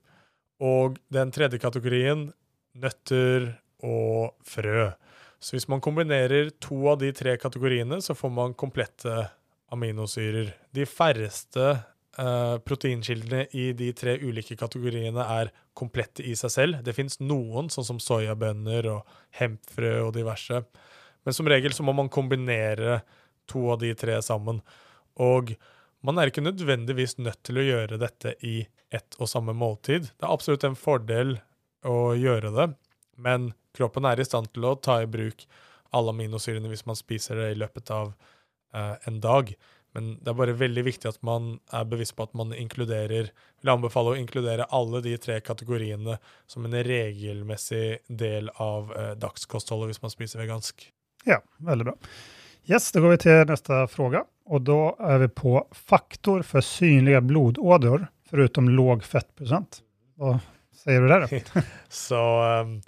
[0.59, 2.31] Og den tredje kategorien
[2.79, 3.53] nøtter
[3.85, 4.91] og frø.
[5.39, 9.29] Så hvis man kombinerer to av de tre kategoriene, så får man komplette
[9.73, 10.51] aminosyrer.
[10.75, 11.67] De færreste
[12.19, 16.83] eh, proteinkildene i de tre ulike kategoriene er komplette i seg selv.
[16.83, 20.65] Det fins noen, sånn som soyabønner og hempfrø og diverse.
[21.23, 23.03] Men som regel så må man kombinere
[23.49, 24.63] to av de tre sammen.
[25.23, 25.55] Og
[26.05, 28.61] man er ikke nødvendigvis nødt til å gjøre dette i
[28.95, 30.11] ett og samme måltid.
[30.15, 31.37] Det er absolutt en fordel
[31.87, 32.69] å gjøre det,
[33.21, 35.47] men kroppen er i stand til å ta i bruk
[35.97, 38.13] alle aminosyrene hvis man spiser det i løpet av
[38.77, 39.55] uh, en dag.
[39.97, 43.73] Men det er bare veldig viktig at man er bevisst på at man inkluderer vil
[43.73, 50.05] anbefale å inkludere alle de tre kategoriene som en regelmessig del av uh, dagskostholdet hvis
[50.05, 50.91] man spiser vegansk.
[51.29, 51.97] Ja, veldig bra.
[52.69, 54.27] Yes, da går vi til neste spørsmål.
[54.49, 59.83] Og da er vi på faktor for synlige blodårer, foruten låg fettprosent.
[60.21, 60.37] Hva
[60.77, 61.27] sier du der.
[61.89, 62.21] Så
[62.61, 62.79] um,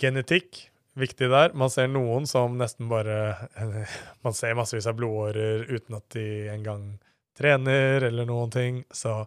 [0.00, 0.66] genetikk
[0.96, 1.52] viktig der.
[1.54, 3.48] Man ser noen som nesten bare
[4.24, 6.94] Man ser massevis av blodårer uten at de engang
[7.36, 9.26] trener eller noen ting, så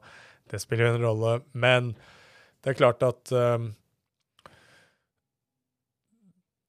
[0.50, 1.34] det spiller jo en rolle.
[1.54, 1.94] Men
[2.64, 3.70] det er klart at um,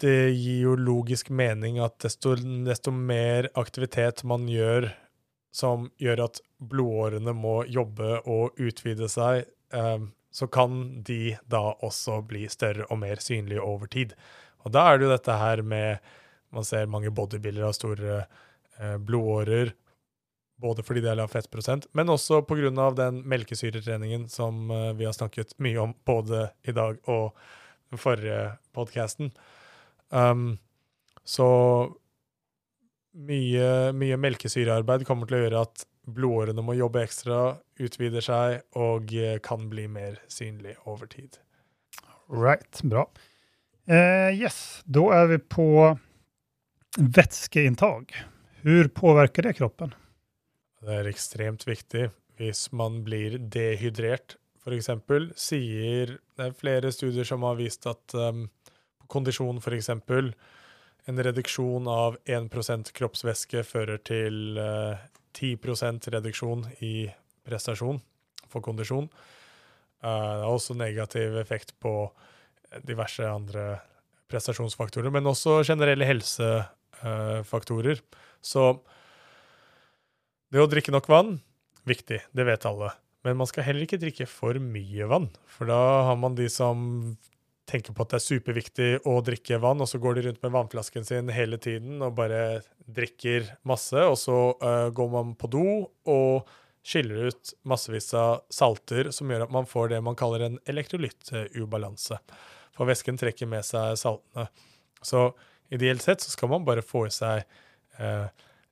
[0.05, 2.35] det gir jo logisk mening at desto,
[2.67, 4.91] desto, mer aktivitet man gjør
[5.53, 12.21] som gjør at blodårene må jobbe og utvide seg, um, så kan de da også
[12.27, 14.15] bli større og mer synlige over tid.
[14.65, 16.17] Og da er det jo dette her med
[16.51, 18.15] Man ser mange bodybuildere av store
[18.83, 19.69] eh, blodårer,
[20.59, 22.91] både fordi det er lav fettprosent, men også pga.
[22.91, 27.39] den melkesyretreningen som eh, vi har snakket mye om både i dag og
[27.91, 29.31] den forrige podkasten.
[30.11, 30.59] Um,
[31.23, 31.47] så
[33.15, 39.13] mye, mye melkesyrearbeid kommer til å gjøre at blodårene må jobbe ekstra, utvider seg og
[39.15, 41.41] eh, kan bli mer synlig over tid.
[42.31, 43.07] Right, bra.
[43.91, 45.67] Uh, yes, da er vi på
[46.99, 48.15] væskeinntak.
[48.63, 49.95] Hvordan påvirker det kroppen?
[50.81, 52.11] Det er ekstremt viktig.
[52.41, 54.93] Hvis man blir dehydrert, f.eks.,
[55.37, 58.47] sier det er flere studier som har vist at um,
[59.11, 59.91] kondisjon, f.eks.,
[61.09, 65.01] en reduksjon av 1 kroppsvæske fører til uh,
[65.37, 67.09] 10% reduksjon i
[67.47, 68.01] prestasjon
[68.51, 69.09] for kondisjon.
[70.01, 71.95] Uh, det har også negativ effekt på
[72.87, 73.81] diverse andre
[74.31, 78.01] prestasjonsfaktorer, men også generelle helsefaktorer.
[78.41, 78.73] Så
[80.51, 81.39] det å drikke nok vann,
[81.89, 82.93] viktig, det vet alle.
[83.27, 86.79] Men man skal heller ikke drikke for mye vann, for da har man de som
[87.71, 90.55] tenker på at det er superviktig å drikke vann, og så går de rundt med
[90.55, 92.61] vannflasken sin hele tiden og bare
[92.91, 95.67] drikker masse, og så uh, går man på do
[96.11, 96.51] og
[96.87, 102.19] skiller ut massevis av salter som gjør at man får det man kaller en elektrolyttubalanse.
[102.77, 104.49] For væsken trekker med seg saltene.
[105.05, 105.29] Så
[105.73, 107.45] ideelt sett så skal man bare få i seg
[108.01, 108.27] uh,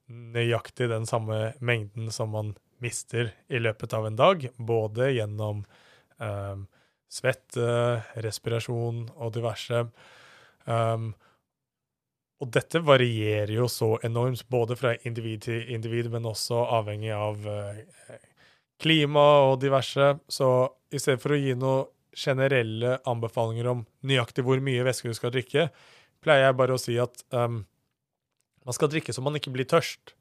[0.08, 5.64] nøyaktig den samme mengden som man mister i løpet av en dag, både gjennom
[6.22, 6.56] uh,
[7.08, 7.68] svette,
[8.24, 9.86] respirasjon og diverse.
[10.68, 11.12] Um,
[12.38, 17.46] og dette varierer jo så enormt, både fra individ til individ, men også avhengig av
[17.48, 18.18] uh,
[18.78, 20.12] klima og diverse.
[20.30, 20.50] Så
[20.94, 21.88] i stedet for å gi noen
[22.18, 25.68] generelle anbefalinger om nøyaktig hvor mye væske du skal drikke,
[26.24, 27.60] pleier jeg bare å si at um,
[28.66, 30.14] man skal drikke så man ikke blir tørst.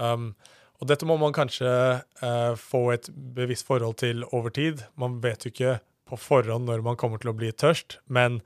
[0.00, 0.32] Um,
[0.80, 4.82] og dette må man kanskje uh, få et bevisst forhold til over tid.
[4.98, 5.76] Man vet jo ikke
[6.10, 8.40] på forhånd når man kommer til å bli tørst, men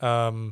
[0.00, 0.50] um,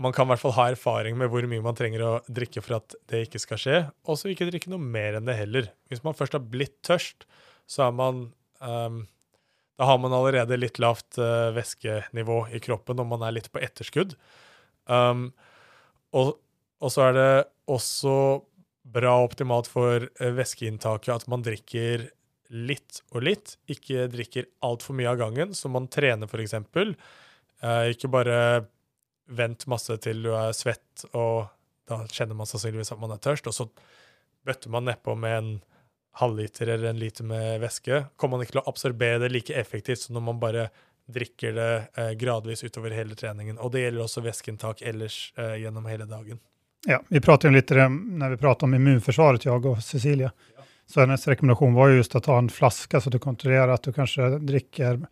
[0.00, 2.78] man kan i hvert fall ha erfaring med hvor mye man trenger å drikke for
[2.78, 3.78] at det ikke skal skje,
[4.08, 5.68] og så ikke drikke noe mer enn det heller.
[5.92, 7.26] Hvis man først har blitt tørst,
[7.70, 8.28] så er man
[8.64, 9.02] um,
[9.80, 13.60] Da har man allerede litt lavt uh, væskenivå i kroppen når man er litt på
[13.64, 14.16] etterskudd.
[14.88, 15.30] Um,
[16.16, 16.34] og,
[16.80, 17.30] og, så er det
[17.70, 18.14] også
[18.90, 22.08] bra optimalt for uh, væskeinntaket at man drikker
[22.50, 26.56] litt og litt, ikke drikker altfor mye av gangen, så man trener f.eks.
[27.62, 28.36] Eh, ikke bare
[29.30, 31.46] vent masse til du er svett, og
[31.90, 33.68] da kjenner man sannsynligvis at man er tørst, og så
[34.46, 35.50] bøtter man nedpå med en
[36.18, 40.02] halvliter eller en liter med væske, kommer man ikke til å absorbere det like effektivt
[40.02, 40.68] som når man bare
[41.10, 43.58] drikker det eh, gradvis utover hele treningen.
[43.58, 46.38] Og det gjelder også væskeinntak ellers eh, gjennom hele dagen.
[46.88, 50.30] Ja, vi prater jo litt når vi prater om immunforsvaret, jeg og Cecilie.
[50.54, 50.66] Ja.
[50.90, 53.92] Så hennes rekommendasjon var jo just å ta en flaske, så du kontrollerer at du
[53.94, 55.04] kanskje drikker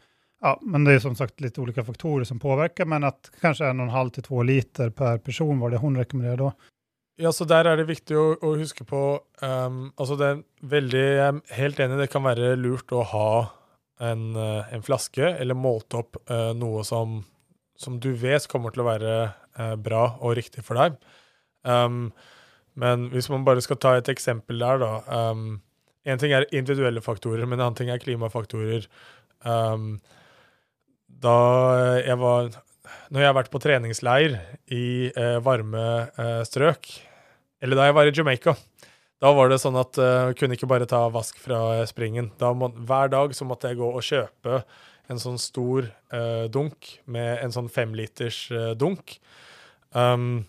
[0.42, 3.80] ja, men det er som sagt litt ulike faktorer som påverkar, men at kanskje en
[3.82, 6.52] og en halv til to liter per person var det hun rekommenderer da.
[7.18, 9.00] Ja, så der er det viktig å, å huske på
[9.42, 13.30] um, Altså, det er veldig Jeg er helt enig, det kan være lurt å ha
[14.06, 17.18] en, uh, en flaske, eller målt opp uh, noe som,
[17.74, 19.14] som, du vet kommer til å være
[19.58, 20.94] uh, bra og riktig for deg.
[21.66, 22.12] Um,
[22.78, 25.56] men hvis man bare skal ta et eksempel der, da um,
[26.08, 28.86] En ting er individuelle faktorer, men en annen ting er klimafaktorer.
[29.44, 29.98] Um,
[31.08, 31.36] da
[32.02, 32.50] jeg var
[33.12, 34.34] Når jeg har vært på treningsleir
[34.72, 36.88] i eh, varme eh, strøk,
[37.60, 38.54] eller da jeg var i Jamaica,
[39.20, 42.30] da var det sånn at jeg uh, kunne ikke bare ta vask fra springen.
[42.56, 44.62] Må, hver dag så måtte jeg gå og kjøpe
[45.10, 49.18] en sånn stor uh, dunk med en sånn femliters uh, dunk.
[49.90, 50.46] Um,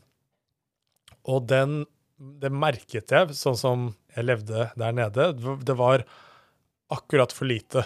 [1.27, 1.81] og den
[2.19, 5.31] Det merket jeg, sånn som jeg levde der nede.
[5.63, 6.03] Det var
[6.91, 7.85] akkurat for lite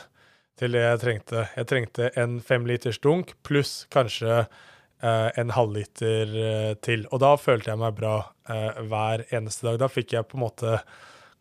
[0.58, 1.48] til det jeg trengte.
[1.58, 7.06] Jeg trengte en femliters dunk pluss kanskje eh, en halvliter eh, til.
[7.12, 8.16] Og da følte jeg meg bra
[8.50, 9.82] eh, hver eneste dag.
[9.84, 10.78] Da fikk jeg på en måte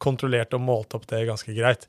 [0.03, 1.88] kontrollert og målt opp det ganske greit.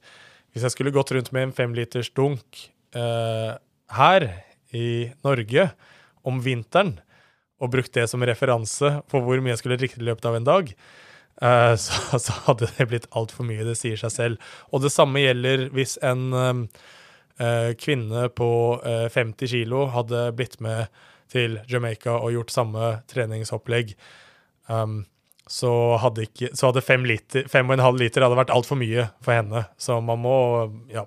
[0.54, 3.52] Hvis jeg skulle gått rundt med en femliters dunk eh,
[3.98, 4.30] her
[4.74, 4.88] i
[5.26, 5.72] Norge
[6.24, 7.00] om vinteren,
[7.64, 10.50] og brukt det som referanse for hvor mye jeg skulle drikke i løpet av en
[10.50, 10.74] dag,
[11.44, 13.64] uh, så, så, hadde det blitt altfor mye.
[13.68, 14.52] Det sier seg selv.
[14.72, 16.68] Og det samme gjelder hvis en um,
[17.40, 18.50] eh, kvinne på
[18.86, 20.92] eh, 50 kilo hadde blitt med
[21.34, 23.96] til Jamaica og gjort samme treningsopplegg,
[24.68, 25.02] um,
[25.50, 28.80] så hadde, ikke, så hadde fem, liter, fem og en halv liter hadde vært altfor
[28.80, 29.66] mye for henne.
[29.82, 30.38] Så man må
[30.94, 31.04] ja,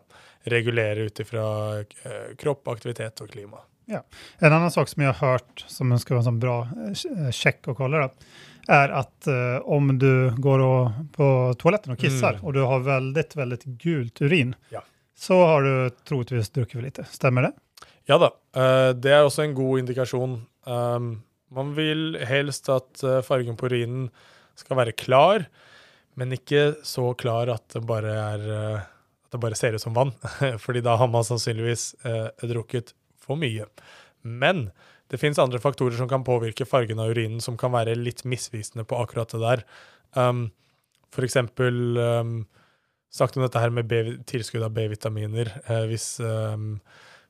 [0.53, 1.47] regulere ut ifra
[1.81, 3.63] eh, kropp, aktivitet og klima.
[3.91, 4.03] Ja.
[4.43, 6.57] En annen sak som jeg har hørt, som skal være en sånn bra
[6.89, 8.29] eh, sjekk å kalle det,
[8.67, 11.27] er at uh, om du går og, på
[11.61, 12.43] toaletten og kisser, mm.
[12.43, 14.83] og du har veldig, veldig gult urin, ja
[15.17, 17.05] så har du troligvis drukket for lite.
[17.11, 17.53] Stemmer det?
[18.07, 18.31] Ja da.
[18.57, 20.37] Uh, det er også en god indikasjon.
[20.69, 21.09] Um,
[21.57, 24.11] man vil helst at fargen på urinen
[24.59, 25.47] skal være klar,
[26.19, 28.85] men ikke så klar at det bare, er, uh,
[29.27, 30.13] at det bare ser ut som vann.
[30.65, 31.95] Fordi da har man sannsynligvis
[32.45, 32.93] drukket
[33.27, 33.67] for mye.
[34.27, 34.69] Men
[35.11, 38.87] det fins andre faktorer som kan påvirke fargen av urinen, som kan være litt misvisende
[38.89, 39.67] på akkurat det der.
[40.19, 40.49] Um,
[41.15, 42.39] for eksempel um,
[43.15, 43.93] snakket om dette her med
[44.29, 45.53] tilskudd av B-vitaminer.
[45.67, 46.75] Eh, hvis, um,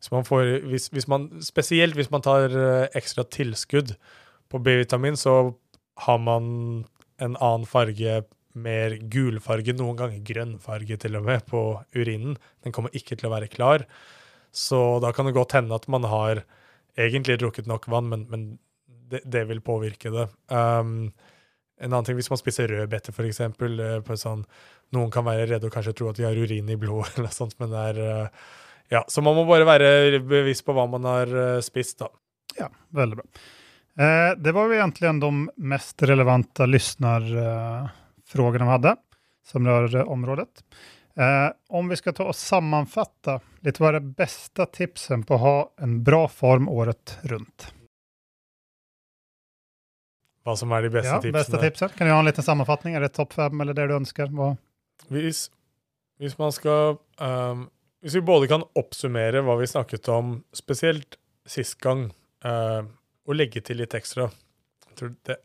[0.00, 3.94] hvis, man får, hvis, hvis, man, Spesielt hvis man tar eh, ekstra tilskudd
[4.50, 5.54] på B-vitamin, så
[6.06, 6.48] har man
[7.22, 8.24] en annen farge,
[8.56, 11.60] mer gulfarge, noen ganger grønnfarge til og med, på
[11.92, 12.38] urinen.
[12.64, 13.84] Den kommer ikke til å være klar.
[14.56, 16.42] Så da kan det godt hende at man har
[16.96, 18.46] egentlig drukket nok vann, men, men
[18.86, 20.28] det, det, vil påvirke det.
[20.48, 21.10] Um,
[21.76, 23.42] en annen ting, Hvis man spiser rødbeter, f.eks.,
[24.06, 24.46] på sånn
[24.94, 27.36] noen kan være redde og kanskje tro at de har urin i blodet, eller noe
[27.36, 28.48] sånt, men det er eh,
[28.94, 32.08] Ja, så man må bare være bevisst på hva man har eh, spist, da.
[32.56, 33.26] Ja, veldig bra.
[33.98, 35.32] Eh, det var jo egentlig de
[35.74, 38.94] mest relevante lyssnarfrågorna vi hadde,
[39.46, 40.48] som rör området.
[41.16, 45.40] Eh, om vi skal ta og sammanfatta litt, hva er det beste tipsen på å
[45.40, 47.70] ha en bra form året rundt?
[50.44, 51.38] Hva som er de beste ja, tipsene?
[51.38, 51.94] Beste tipsen.
[51.96, 52.94] Kan du ha en liten sammenfatning?
[52.94, 54.28] Er det topp fem, eller det du ønsker?
[54.36, 54.52] Hva?
[55.08, 55.46] Hvis,
[56.20, 57.66] hvis man skal um,
[58.04, 62.10] Hvis vi både kan oppsummere hva vi snakket om, spesielt sist gang,
[62.44, 62.84] uh,
[63.26, 64.28] og legge til litt ekstra
[64.90, 65.38] Jeg tror det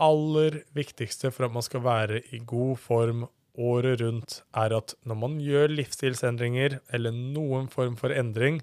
[0.00, 3.26] aller viktigste for at man skal være i god form
[3.60, 8.60] året rundt, er at når man gjør livsstilsendringer eller noen form for endring,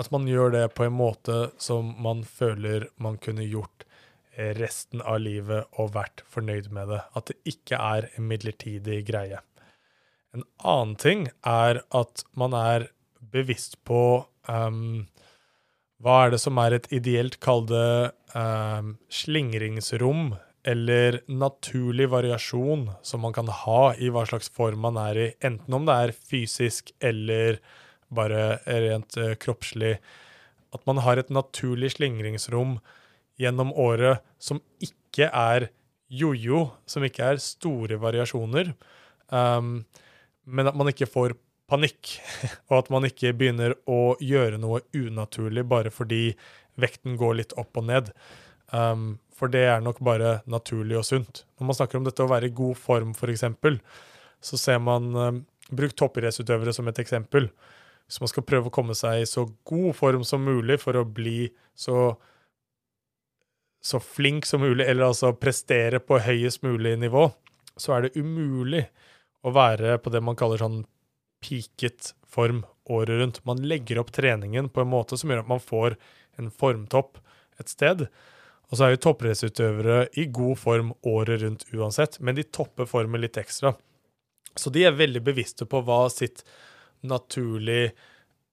[0.00, 3.86] at man gjør det på en måte som man føler man kunne gjort
[4.56, 7.00] resten av livet og vært fornøyd med det.
[7.16, 9.42] At det ikke er en midlertidig greie.
[10.32, 12.88] En annen ting er at man er
[13.32, 15.04] bevisst på um,
[16.02, 20.32] hva er det som er et ideelt, kall det um, slingringsrom,
[20.62, 25.74] eller naturlig variasjon som man kan ha i hva slags form man er i, enten
[25.74, 27.58] om det er fysisk eller
[28.12, 29.96] bare rent uh, kroppslig.
[30.72, 32.78] At man har et naturlig slingringsrom
[33.40, 35.70] gjennom året som ikke er
[36.12, 38.74] jojo, som ikke er store variasjoner,
[39.32, 39.80] um,
[40.44, 41.34] men at man ikke får
[41.72, 42.16] panikk,
[42.70, 46.24] og at man ikke begynner å gjøre noe unaturlig bare fordi
[46.80, 48.12] vekten går litt opp og ned.
[48.72, 51.40] Um, for det er nok bare naturlig og sunt.
[51.58, 53.42] Når man snakker om dette å være i god form, f.eks.,
[54.42, 55.40] så ser man um,
[55.74, 57.48] Bruk toppidrettsutøvere som et eksempel.
[58.06, 61.02] Hvis man skal prøve å komme seg i så god form som mulig for å
[61.02, 62.12] bli så,
[63.82, 67.24] så flink som mulig, eller altså prestere på høyest mulig nivå,
[67.74, 68.84] så er det umulig
[69.42, 70.82] å være på det man kaller sånn
[71.42, 72.62] peaket form
[72.92, 73.42] året rundt.
[73.48, 75.98] Man legger opp treningen på en måte som gjør at man får
[76.38, 77.18] en formtopp
[77.58, 78.06] et sted.
[78.72, 83.20] Og så er jo toppidrettsutøvere i god form året rundt uansett, men de topper formen
[83.20, 83.74] litt ekstra.
[84.56, 86.40] Så de er veldig bevisste på hva sitt
[87.04, 87.92] naturlig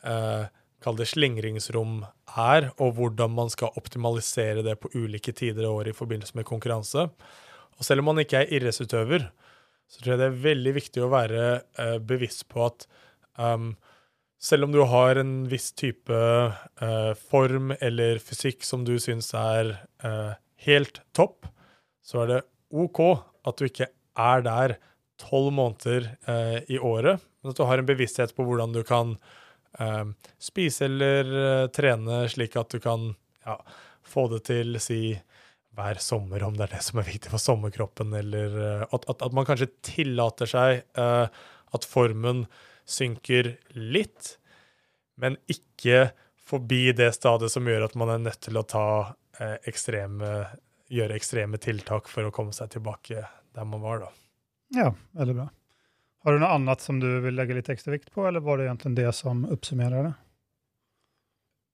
[0.04, 0.46] eh,
[0.80, 2.06] Kall det slingringsrom
[2.40, 6.48] er, og hvordan man skal optimalisere det på ulike tider av året i forbindelse med
[6.48, 7.04] konkurranse.
[7.76, 9.26] Og selv om man ikke er idrettsutøver,
[9.92, 12.88] så tror jeg det er veldig viktig å være eh, bevisst på at
[13.36, 13.74] um,
[14.40, 19.74] selv om du har en viss type eh, form eller fysikk som du syns er
[20.04, 20.32] eh,
[20.66, 21.50] helt topp,
[22.00, 22.40] så er det
[22.72, 23.02] OK
[23.50, 24.78] at du ikke er der
[25.20, 29.18] tolv måneder eh, i året, men at du har en bevissthet på hvordan du kan
[30.42, 33.04] spise eller trene slik at du kan
[33.46, 33.54] ja,
[34.02, 35.14] få det til, si
[35.78, 38.58] hver sommer, om det er det som er viktig for sommerkroppen, eller
[38.90, 42.48] at, at, at man kanskje tillater seg at formen
[42.90, 44.36] synker litt,
[45.20, 46.10] men ikke
[46.50, 48.88] forbi det stadiet som gjør at man er nødt til å ta
[49.40, 50.32] eh, ekstreme,
[50.90, 53.22] gjøre ekstreme tiltak for å komme seg tilbake
[53.54, 54.10] der man var, da.
[54.76, 55.50] Ja, veldig bra.
[56.24, 58.68] Har du noe annet som du vil legge litt ekstra vikt på, eller var det
[58.68, 60.16] egentlig det som oppsummerer det?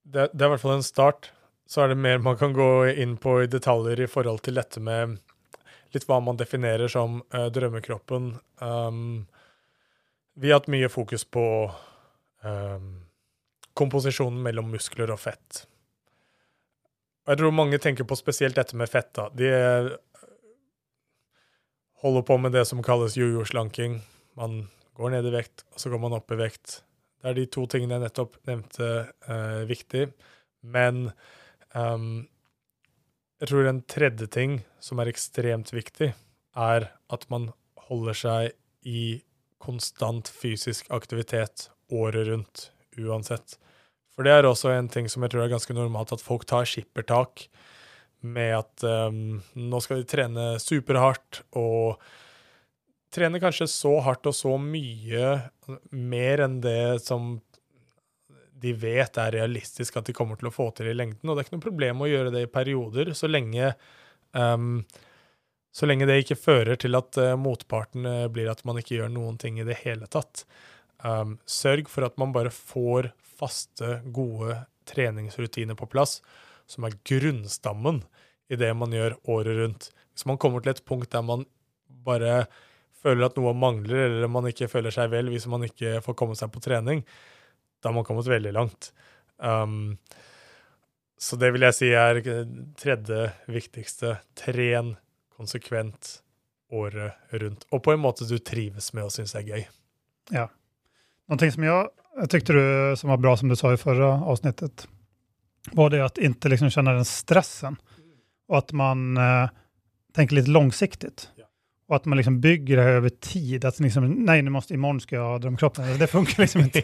[0.04, 0.28] det?
[0.34, 1.32] Det er i hvert fall en start.
[1.68, 4.84] Så er det mer man kan gå inn på i detaljer i forhold til dette
[4.84, 5.18] med
[5.96, 8.36] litt hva man definerer som uh, drømmekroppen.
[8.62, 9.26] Um,
[10.36, 11.46] vi har hatt mye fokus på
[12.44, 12.90] um,
[13.74, 15.64] komposisjonen mellom muskler og fett.
[17.26, 19.14] Jeg tror mange tenker på spesielt dette med fett.
[19.18, 19.30] da.
[19.34, 19.50] De
[22.04, 24.02] holder på med det som kalles jojo-slanking.
[24.38, 24.68] Man
[25.00, 26.82] går ned i vekt, og så går man opp i vekt.
[27.18, 28.90] Det er de to tingene jeg nettopp nevnte
[29.26, 30.10] uh, viktig.
[30.62, 31.08] Men
[31.74, 32.28] um,
[33.42, 36.12] jeg tror en tredje ting som er ekstremt viktig,
[36.56, 37.50] er at man
[37.88, 38.54] holder seg
[38.86, 39.24] i
[39.66, 43.58] konstant fysisk aktivitet året rundt, uansett.
[44.16, 46.68] For det er også en ting som jeg tror er ganske normalt, at folk tar
[46.70, 47.48] skippertak
[48.26, 52.00] med at um, nå skal de trene superhardt og
[53.16, 55.36] trene kanskje så hardt og så mye
[55.92, 57.36] mer enn det som
[58.66, 61.28] de vet er realistisk at de kommer til å få til i lengden.
[61.28, 63.74] Og det er ikke noe problem å gjøre det i perioder, så lenge
[64.32, 64.80] um,
[65.76, 69.12] så lenge det ikke fører til at uh, motparten uh, blir at man ikke gjør
[69.12, 70.46] noen ting i det hele tatt.
[71.04, 76.22] Um, sørg for at man bare får faste, gode treningsrutiner på plass,
[76.70, 78.06] som er grunnstammen
[78.48, 79.90] i det man gjør året rundt.
[80.14, 81.44] Hvis man kommer til et punkt der man
[82.06, 82.46] bare
[83.04, 86.38] føler at noe mangler, eller man ikke føler seg vel hvis man ikke får komme
[86.40, 87.04] seg på trening,
[87.82, 88.94] da har man kommet veldig langt.
[89.38, 89.98] Um,
[91.20, 92.22] så det vil jeg si er
[92.80, 94.18] tredje viktigste.
[94.40, 94.96] Tren
[95.36, 96.20] konsekvent
[96.74, 97.66] året rundt.
[97.72, 99.66] Og på en måte du trives med og syns er gøy.
[100.34, 100.48] Ja.
[101.30, 102.66] Noe som jeg, jeg tykte du,
[103.00, 104.88] som var bra, som du sa i forrige avsnittet,
[105.74, 107.78] var det at ikke liksom kjenne den stressen.
[108.52, 109.54] Og at man eh,
[110.16, 111.14] tenker litt langsiktig.
[111.88, 113.66] Och att man liksom bygger det över tid.
[113.66, 115.98] Att liksom, nej, nu måste, imorgon ska jag ha drömkroppen.
[115.98, 116.84] Det funkar liksom inte.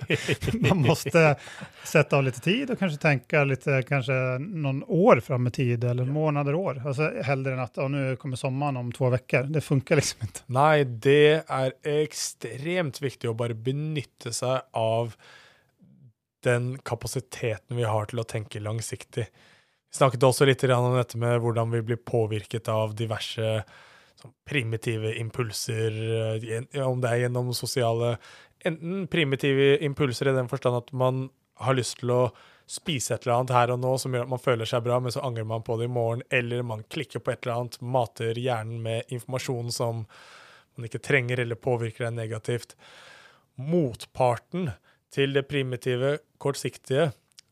[0.70, 1.36] Man måste
[1.84, 6.06] sätta av lite tid och kanske tänka lite, kanske någon år fram i tid eller
[6.06, 6.84] månader, år.
[6.86, 9.44] Alltså hellre än att å, nu kommer sommaren om två veckor.
[9.44, 10.40] Det funkar liksom inte.
[10.46, 15.16] Nej, det är extremt viktigt att bara benytte sig av
[16.44, 19.18] den kapasiteten vi har till att tänka långsiktigt.
[19.92, 23.64] Vi snakket også litt om dette med hvordan vi blir påvirket av diverse
[24.48, 25.98] primitive impulser,
[26.52, 28.18] eh, om det er gjennom sosiale
[28.62, 31.24] Enten primitive impulser i den forstand at man
[31.66, 32.20] har lyst til å
[32.70, 35.14] spise et eller annet her og nå som gjør at man føler seg bra, men
[35.14, 38.38] så angrer man på det i morgen, eller man klikker på et eller annet, mater
[38.38, 40.04] hjernen med informasjon som
[40.78, 42.78] man ikke trenger eller påvirker deg negativt.
[43.58, 44.72] Motparten
[45.12, 47.10] til det primitive, kortsiktige,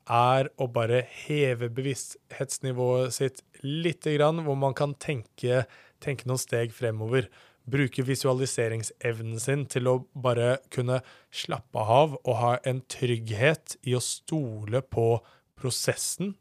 [0.09, 5.65] er å bare heve bevissthetsnivået sitt lite grann, hvor man kan tenke,
[6.03, 7.29] tenke noen steg fremover.
[7.69, 14.03] Bruke visualiseringsevnen sin til å bare kunne slappe av og ha en trygghet i å
[14.03, 15.11] stole på
[15.59, 16.33] prosessen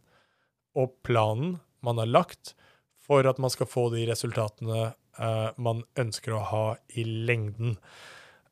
[0.79, 2.55] og planen man har lagt
[3.09, 7.77] for at man skal få de resultatene uh, man ønsker å ha i lengden.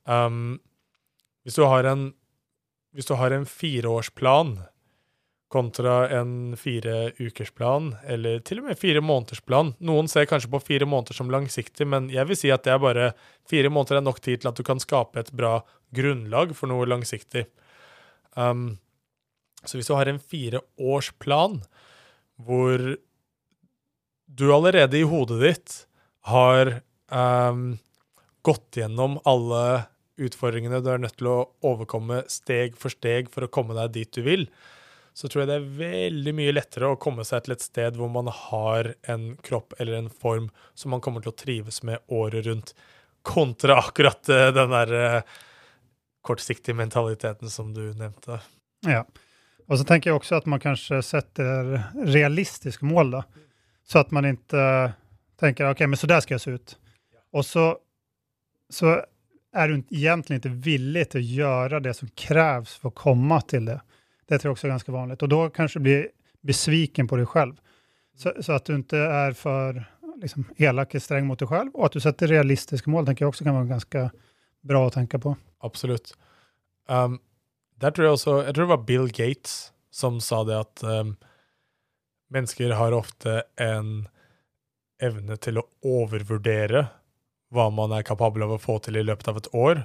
[0.04, 0.59] Um,
[1.46, 2.11] hvis du har en
[2.96, 4.54] hvis du har en fireårsplan
[5.53, 10.88] kontra en fire ukersplan, eller til og med fire månedersplan Noen ser kanskje på fire
[10.90, 13.12] måneder som langsiktig, men jeg vil si at det er bare
[13.49, 15.61] fire måneder er nok tid til at du kan skape et bra
[15.94, 17.47] grunnlag for noe langsiktig.
[18.34, 18.78] Um,
[19.62, 21.61] så hvis du har en fireårsplan
[22.42, 22.82] hvor
[24.26, 25.76] du allerede i hodet ditt
[26.26, 27.76] har um,
[28.47, 29.86] gått gjennom alle
[30.20, 34.12] utfordringene du er nødt til å overkomme steg for steg for å komme deg dit
[34.16, 34.47] du vil,
[35.16, 38.10] så tror jeg det er veldig mye lettere å komme seg til et sted hvor
[38.12, 42.44] man har en kropp eller en form som man kommer til å trives med året
[42.44, 42.74] rundt,
[43.24, 45.38] kontra akkurat uh, den der uh,
[46.26, 48.42] kortsiktige mentaliteten som du nevnte.
[48.84, 49.06] Ja.
[49.66, 53.24] Og så tenker jeg også at man kanskje setter realistiske mål, da.
[53.88, 54.66] Så at man ikke
[55.40, 56.76] tenker ok, men så der skal jeg se ut.
[57.32, 57.66] Og så,
[58.68, 58.98] så
[59.56, 63.72] er du egentlig ikke villig til å gjøre det som kreves for å komme til
[63.72, 63.80] det.
[64.27, 65.18] Det tror jeg også er ganske vanlig.
[65.22, 65.97] Og da kanskje bli
[66.47, 67.61] besviken på deg selv.
[68.16, 69.79] Så, så, at du ikke er for
[70.22, 73.35] liksom, elak og streng mot deg selv, og at du setter realistiske mål, tenker jeg
[73.35, 74.05] også kan være ganske
[74.66, 75.35] bra å tenke på.
[75.66, 76.14] Absolutt.
[76.89, 77.20] Um,
[77.83, 79.57] der tror jeg også Jeg tror det var Bill Gates
[79.93, 81.16] som sa det at um,
[82.33, 84.07] mennesker har ofte en
[85.03, 86.87] evne til å overvurdere
[87.55, 89.85] hva man er kapabel av å få til i løpet av et år,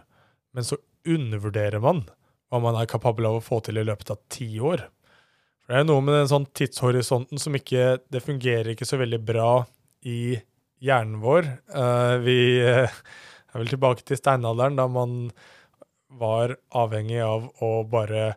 [0.56, 2.06] men så undervurderer man
[2.52, 4.84] hva man er kapabel av å få til i løpet av ti år.
[5.64, 9.22] For Det er noe med den sånn tidshorisonten som ikke Det fungerer ikke så veldig
[9.24, 9.64] bra
[10.04, 10.36] i
[10.82, 11.47] hjernen vår.
[11.72, 12.89] Uh, vi uh,
[13.54, 15.30] er vel tilbake til steinalderen, da man
[16.20, 18.34] var avhengig av å bare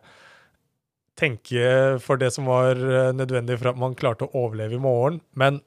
[1.19, 5.21] tenke for det som var eh, nødvendig for at man klarte å overleve i morgen.
[5.35, 5.61] Men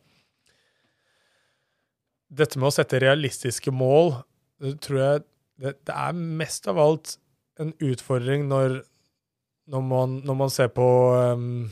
[2.29, 4.15] dette med å sette realistiske mål,
[4.61, 5.25] det tror jeg
[5.59, 7.17] det, det er mest av alt
[7.59, 8.81] en utfordring når,
[9.71, 10.87] når, man, når man, ser på
[11.35, 11.69] um,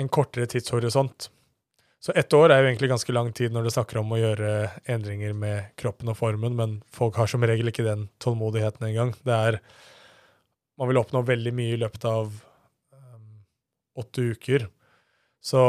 [0.00, 1.28] en kortere tidshorisont.
[2.02, 4.52] Så ett år er jo egentlig ganske lang tid når du snakker om å gjøre
[4.90, 9.14] endringer med kroppen og formen, men folk har som regel ikke den tålmodigheten engang.
[9.22, 9.62] Det er
[10.80, 13.42] Man vil oppnå veldig mye i løpet av um,
[14.00, 14.64] åtte uker.
[15.38, 15.60] Så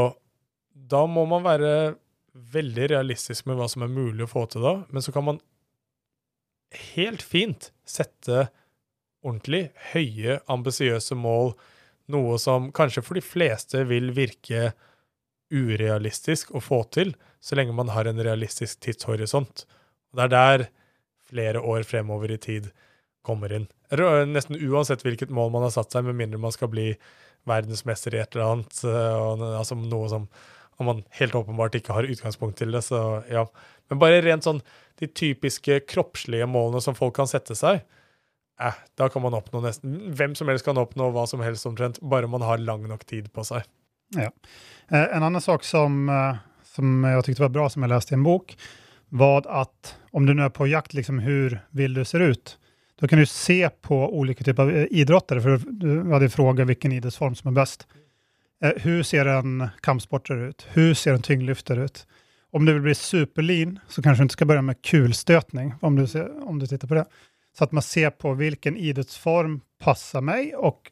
[0.73, 1.73] da må man være
[2.33, 5.41] veldig realistisk med hva som er mulig å få til da, men så kan man
[6.95, 8.47] helt fint sette
[9.23, 11.53] ordentlig høye, ambisiøse mål,
[12.11, 14.73] noe som kanskje for de fleste vil virke
[15.53, 17.13] urealistisk å få til,
[17.43, 19.65] så lenge man har en realistisk tidshorisont.
[20.11, 20.65] Og det er der
[21.29, 22.71] flere år fremover i tid
[23.23, 23.67] kommer inn.
[24.29, 26.91] Nesten uansett hvilket mål man har satt seg, med mindre man skal bli
[27.47, 30.27] verdensmester i et eller annet, og, altså noe som
[30.81, 33.43] om man helt åpenbart ikke har utgangspunkt til det, så ja.
[33.91, 34.63] Men bare rent sånn
[35.01, 37.83] de typiske kroppslige målene som folk kan sette seg,
[38.61, 42.01] eh, da kan man oppnå nesten Hvem som helst kan oppnå hva som helst omtrent,
[42.01, 43.65] bare man har lang nok tid på seg.
[44.15, 44.29] Ja.
[44.91, 46.41] Eh, en annen sak som, eh,
[46.75, 48.55] som jeg syntes var bra, som jeg leste i en bok,
[49.13, 52.57] var at om du nå er på jakt, liksom, hvordan vil du se ut?
[53.01, 57.35] Da kan du se på ulike typer av idrotter, for du hadde frågat hvilken idrettsform
[57.35, 57.87] som er best.
[58.63, 60.65] Eh, hur ser en kampsporter ut?
[60.73, 62.05] Hvor ser en tyngdløfter ut?
[62.53, 65.73] Om du vil bli superlean så kanskje du ikke skal begynne med kulstøtning.
[65.81, 67.05] om du, ser, om du på det.
[67.57, 70.91] Så att man ser på vilken idrottsform passar mig och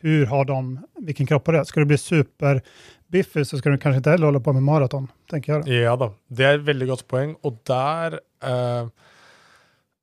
[0.00, 1.64] hur har de, vilken kropp har det?
[1.64, 5.52] Ska du bli superbiffig så ska du kanske inte heller hålla på med maraton, tenker
[5.52, 5.82] jeg.
[5.84, 7.36] Ja da, det er et veldig godt poeng.
[7.46, 8.90] Og der eh,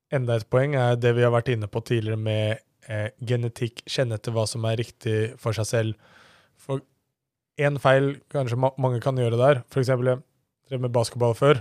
[0.08, 4.16] Enda et poeng er det vi har vært inne på tidligere med eh, genetikk, kjenne
[4.16, 6.14] etter hva som er riktig for seg selv.
[6.55, 6.80] For
[7.60, 9.60] én feil kanskje ma mange kan gjøre der.
[9.68, 10.24] Eksempel, jeg
[10.72, 11.60] drev med basketball før.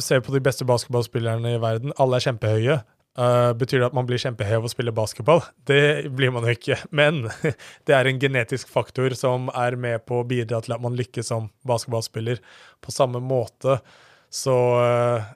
[0.00, 1.92] Se på de beste basketballspillerne i verden.
[2.00, 2.78] Alle er kjempehøye.
[3.20, 5.42] Uh, betyr det at man blir kjempehev og å spille basketball?
[5.68, 6.78] Det blir man jo ikke.
[6.96, 7.26] Men
[7.86, 11.28] det er en genetisk faktor som er med på å bidra til at man lykkes
[11.28, 12.40] som basketballspiller.
[12.80, 13.80] På samme måte
[14.32, 15.28] så uh,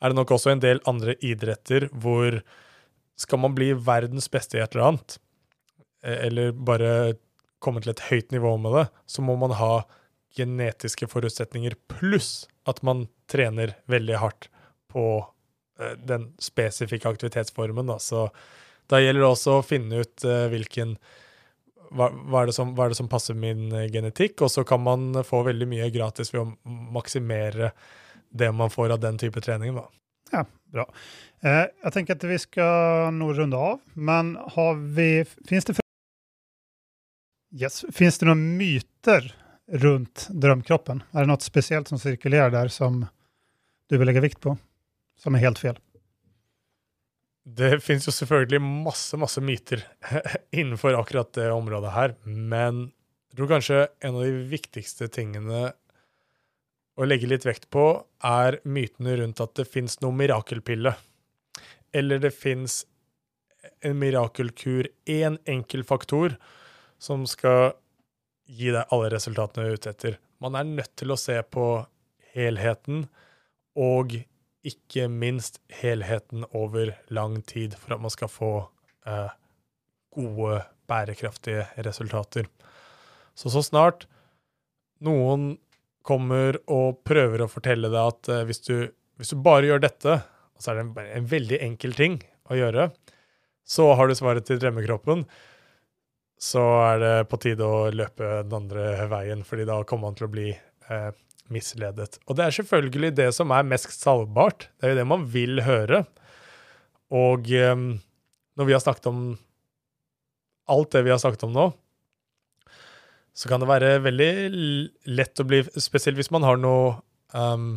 [0.00, 2.40] er det nok også en del andre idretter hvor
[3.18, 5.16] skal man bli verdens beste i et eller annet,
[6.06, 6.92] eh, eller bare
[7.58, 9.82] komme til et høyt nivå med det, så må man ha
[10.38, 14.48] genetiske forutsetninger pluss at man trener veldig hardt
[14.92, 15.02] på
[15.98, 17.86] den spesifikke aktivitetsformen.
[17.86, 17.98] Da.
[18.02, 18.26] Så
[18.90, 20.96] da gjelder det også å finne ut uh, hvilken
[21.88, 24.42] hva, hva, er som, hva er det som passer min eh, genetikk?
[24.44, 27.72] Og så kan man få veldig mye gratis ved å maksimere
[28.28, 29.78] det man får av den type trening.
[29.78, 29.86] da.
[30.34, 30.84] Ja, bra.
[31.40, 35.78] Eh, jeg tenker at vi skal nå runde av, men har vi Fins det,
[37.56, 39.30] yes, det noen myter
[39.80, 41.02] rundt drømkroppen?
[41.12, 43.06] Er det noe spesielt som sirkulerer der som
[43.88, 44.58] du vil legge vikt på,
[45.18, 45.78] som er helt feil?
[47.48, 49.82] Det finnes jo selvfølgelig masse, masse myter
[50.60, 52.88] innenfor akkurat det området her, men
[53.28, 55.70] jeg tror kanskje en av de viktigste tingene
[56.98, 57.84] å legge litt vekt på,
[58.26, 60.96] er mytene rundt at det fins noe mirakelpille.
[61.94, 62.80] Eller det fins
[63.86, 66.34] en mirakelkur, én en enkel faktor,
[66.98, 67.76] som skal
[68.48, 70.18] gi deg alle resultatene du er ute etter.
[70.42, 71.68] Man er nødt til å se på
[72.34, 73.06] helheten
[73.78, 74.18] og
[74.68, 78.52] ikke minst helheten over lang tid for at man skal få
[79.08, 79.30] eh,
[80.14, 82.48] gode, bærekraftige resultater.
[83.36, 84.06] Så så snart
[85.04, 85.56] noen
[86.08, 88.88] kommer og prøver å fortelle deg at eh, hvis, du,
[89.20, 90.16] hvis, du, bare gjør dette,
[90.56, 92.88] og så er det en, en, veldig enkel ting å gjøre,
[93.68, 95.26] så har du svaret til drømmekroppen,
[96.38, 100.28] så er det på tide å løpe den andre veien, fordi da kommer man til
[100.28, 101.10] å bli eh,
[101.52, 102.18] misledet.
[102.26, 104.68] Og det er selvfølgelig det som er mest salgbart.
[104.78, 106.04] Det er jo det man vil høre.
[107.14, 107.90] Og um,
[108.58, 109.20] når vi har snakket om
[110.68, 111.66] alt det vi har snakket om nå,
[113.38, 114.32] så kan det være veldig
[115.14, 116.96] lett å bli Spesielt hvis man har noe
[117.30, 117.76] um,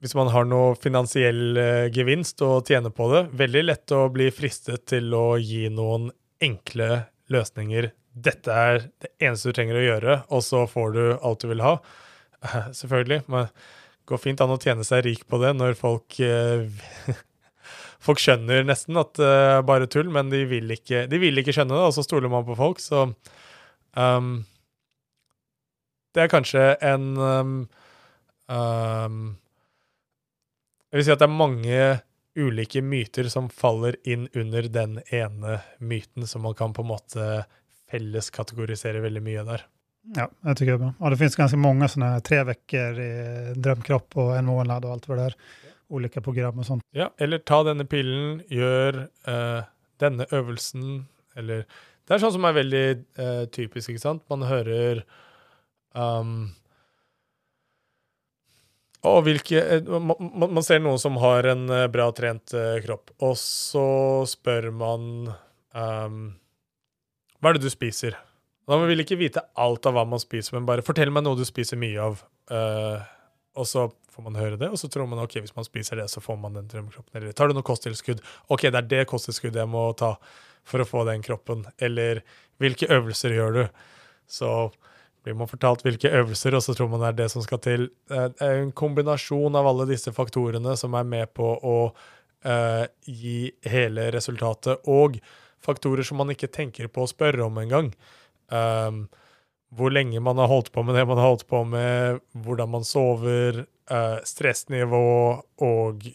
[0.00, 4.30] Hvis man har noe finansiell uh, gevinst å tjene på det, veldig lett å bli
[4.32, 6.08] fristet til å gi noen
[6.42, 7.90] enkle løsninger.
[8.16, 11.64] Dette er det eneste du trenger å gjøre, og så får du alt du vil
[11.64, 11.76] ha.
[12.80, 13.22] selvfølgelig.
[13.32, 16.68] Men det går fint an å tjene seg rik på det når folk eh,
[18.06, 21.40] Folk skjønner nesten at det uh, er bare tull, men de vil, ikke, de vil
[21.40, 22.78] ikke skjønne det, og så stoler man på folk.
[22.78, 23.00] Så
[23.98, 24.28] um,
[26.14, 27.56] det er kanskje en um,
[28.46, 29.18] um,
[30.92, 31.80] Jeg vil si at det er mange
[32.36, 37.30] ulike myter som faller inn under den ene myten, som man kan på en måte
[37.90, 39.66] felleskategorisere veldig mye der.
[40.14, 40.92] Ja, tycker det er bra.
[41.00, 43.12] Ja, det finns ganske mange sådana tre veckor i
[43.58, 45.38] drømkropp og en måned og alt vad det er.
[45.96, 46.84] Olika program og sånt.
[46.96, 49.66] Ja, eller ta denne pillen, gjør uh,
[50.02, 51.06] denne øvelsen,
[51.38, 51.66] eller
[52.06, 52.84] Det er sånn som er veldig
[53.18, 54.22] uh, typisk, ikke sant?
[54.30, 55.02] Man hører
[55.90, 56.52] um,
[59.06, 63.86] og hvilke, eh, man, man, ser noen som har en bra trent kropp, og så
[64.26, 65.04] spør man
[65.70, 66.16] um,
[67.38, 68.16] Hva er det du spiser?
[68.66, 71.44] Man vil ikke vite alt av hva man spiser, men bare fortell meg noe du
[71.46, 72.24] spiser mye av.
[72.50, 72.98] Uh,
[73.56, 76.08] og så får man høre det, og så tror man ok, hvis man spiser det,
[76.10, 77.12] så får man den drømmekroppen.
[77.14, 78.22] Eller tar du noe kosttilskudd?
[78.52, 80.16] Ok, det er det kosttilskuddet jeg må ta
[80.66, 81.62] for å få den kroppen.
[81.78, 82.24] Eller
[82.62, 83.62] hvilke øvelser gjør du?
[84.26, 84.50] Så
[85.26, 87.88] blir man fortalt hvilke øvelser, og så tror man det er det som skal til.
[88.08, 93.50] Det er en kombinasjon av alle disse faktorene som er med på å uh, gi
[93.66, 95.18] hele resultatet, og
[95.66, 97.90] faktorer som man ikke tenker på å spørre om engang.
[98.52, 99.06] Um,
[99.74, 102.86] hvor lenge man har holdt på med det man har holdt på med, hvordan man
[102.86, 105.08] sover, uh, stressnivå
[105.66, 106.06] og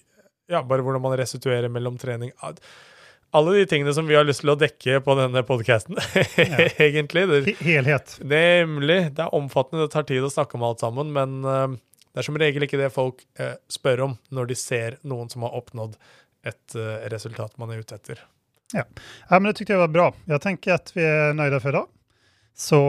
[0.51, 2.31] ja, bare hvordan man restituerer mellom trening.
[3.31, 5.99] Alle de tingene som vi har lyst til å dekke på denne podkasten,
[6.35, 6.65] ja.
[6.87, 7.27] egentlig.
[7.29, 8.17] Det, Helhet.
[8.23, 8.99] Nemlig.
[9.15, 11.69] Det er omfattende, det tar tid å snakke om alt sammen, men uh,
[12.11, 15.47] det er som regel ikke det folk uh, spør om når de ser noen som
[15.47, 15.99] har oppnådd
[16.41, 16.73] et
[17.13, 18.23] resultat man er ute etter.
[18.73, 18.81] Ja.
[19.29, 20.07] ja, men det tykte jeg var bra.
[20.25, 21.91] Jeg tenker at vi er nøyde for i dag.
[22.55, 22.79] Så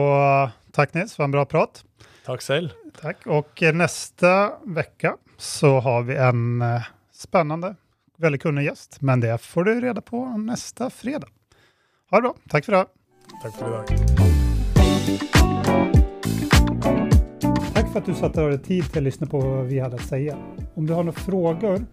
[0.71, 1.83] takk Nils for en bra prat.
[2.25, 2.71] Takk selv.
[3.01, 3.25] Takk.
[3.27, 4.31] Og neste
[4.63, 6.85] uke så har vi en uh,
[7.15, 7.73] spennende,
[8.21, 9.01] veldig kunnig gjest.
[9.01, 11.29] Men det får du reda på neste fredag.
[12.11, 12.33] Ha det bra.
[12.53, 12.85] Takk for det.
[13.41, 13.85] Takk for i dag.
[17.73, 20.07] Takk for at du satte deg tid til å lytte på hva vi hadde å
[20.07, 20.23] si.
[20.77, 21.83] Om du har noen spørsmål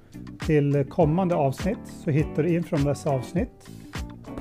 [0.44, 3.70] til kommende avsnitt, så finner du inn fra disse avsnitt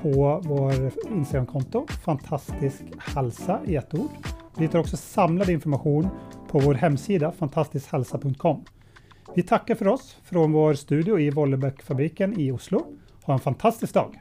[0.02, 4.10] på vår Instagram-konto, Fantastisk hälsa i ett ord.
[4.58, 6.08] Vi hittar också samlad information
[6.48, 8.66] på vår hemsida fantastiskhalsa.com.
[9.36, 12.86] Vi tackar för oss från vår studio i Vollebækfabriken i Oslo.
[13.24, 14.20] Ha en fantastisk dag!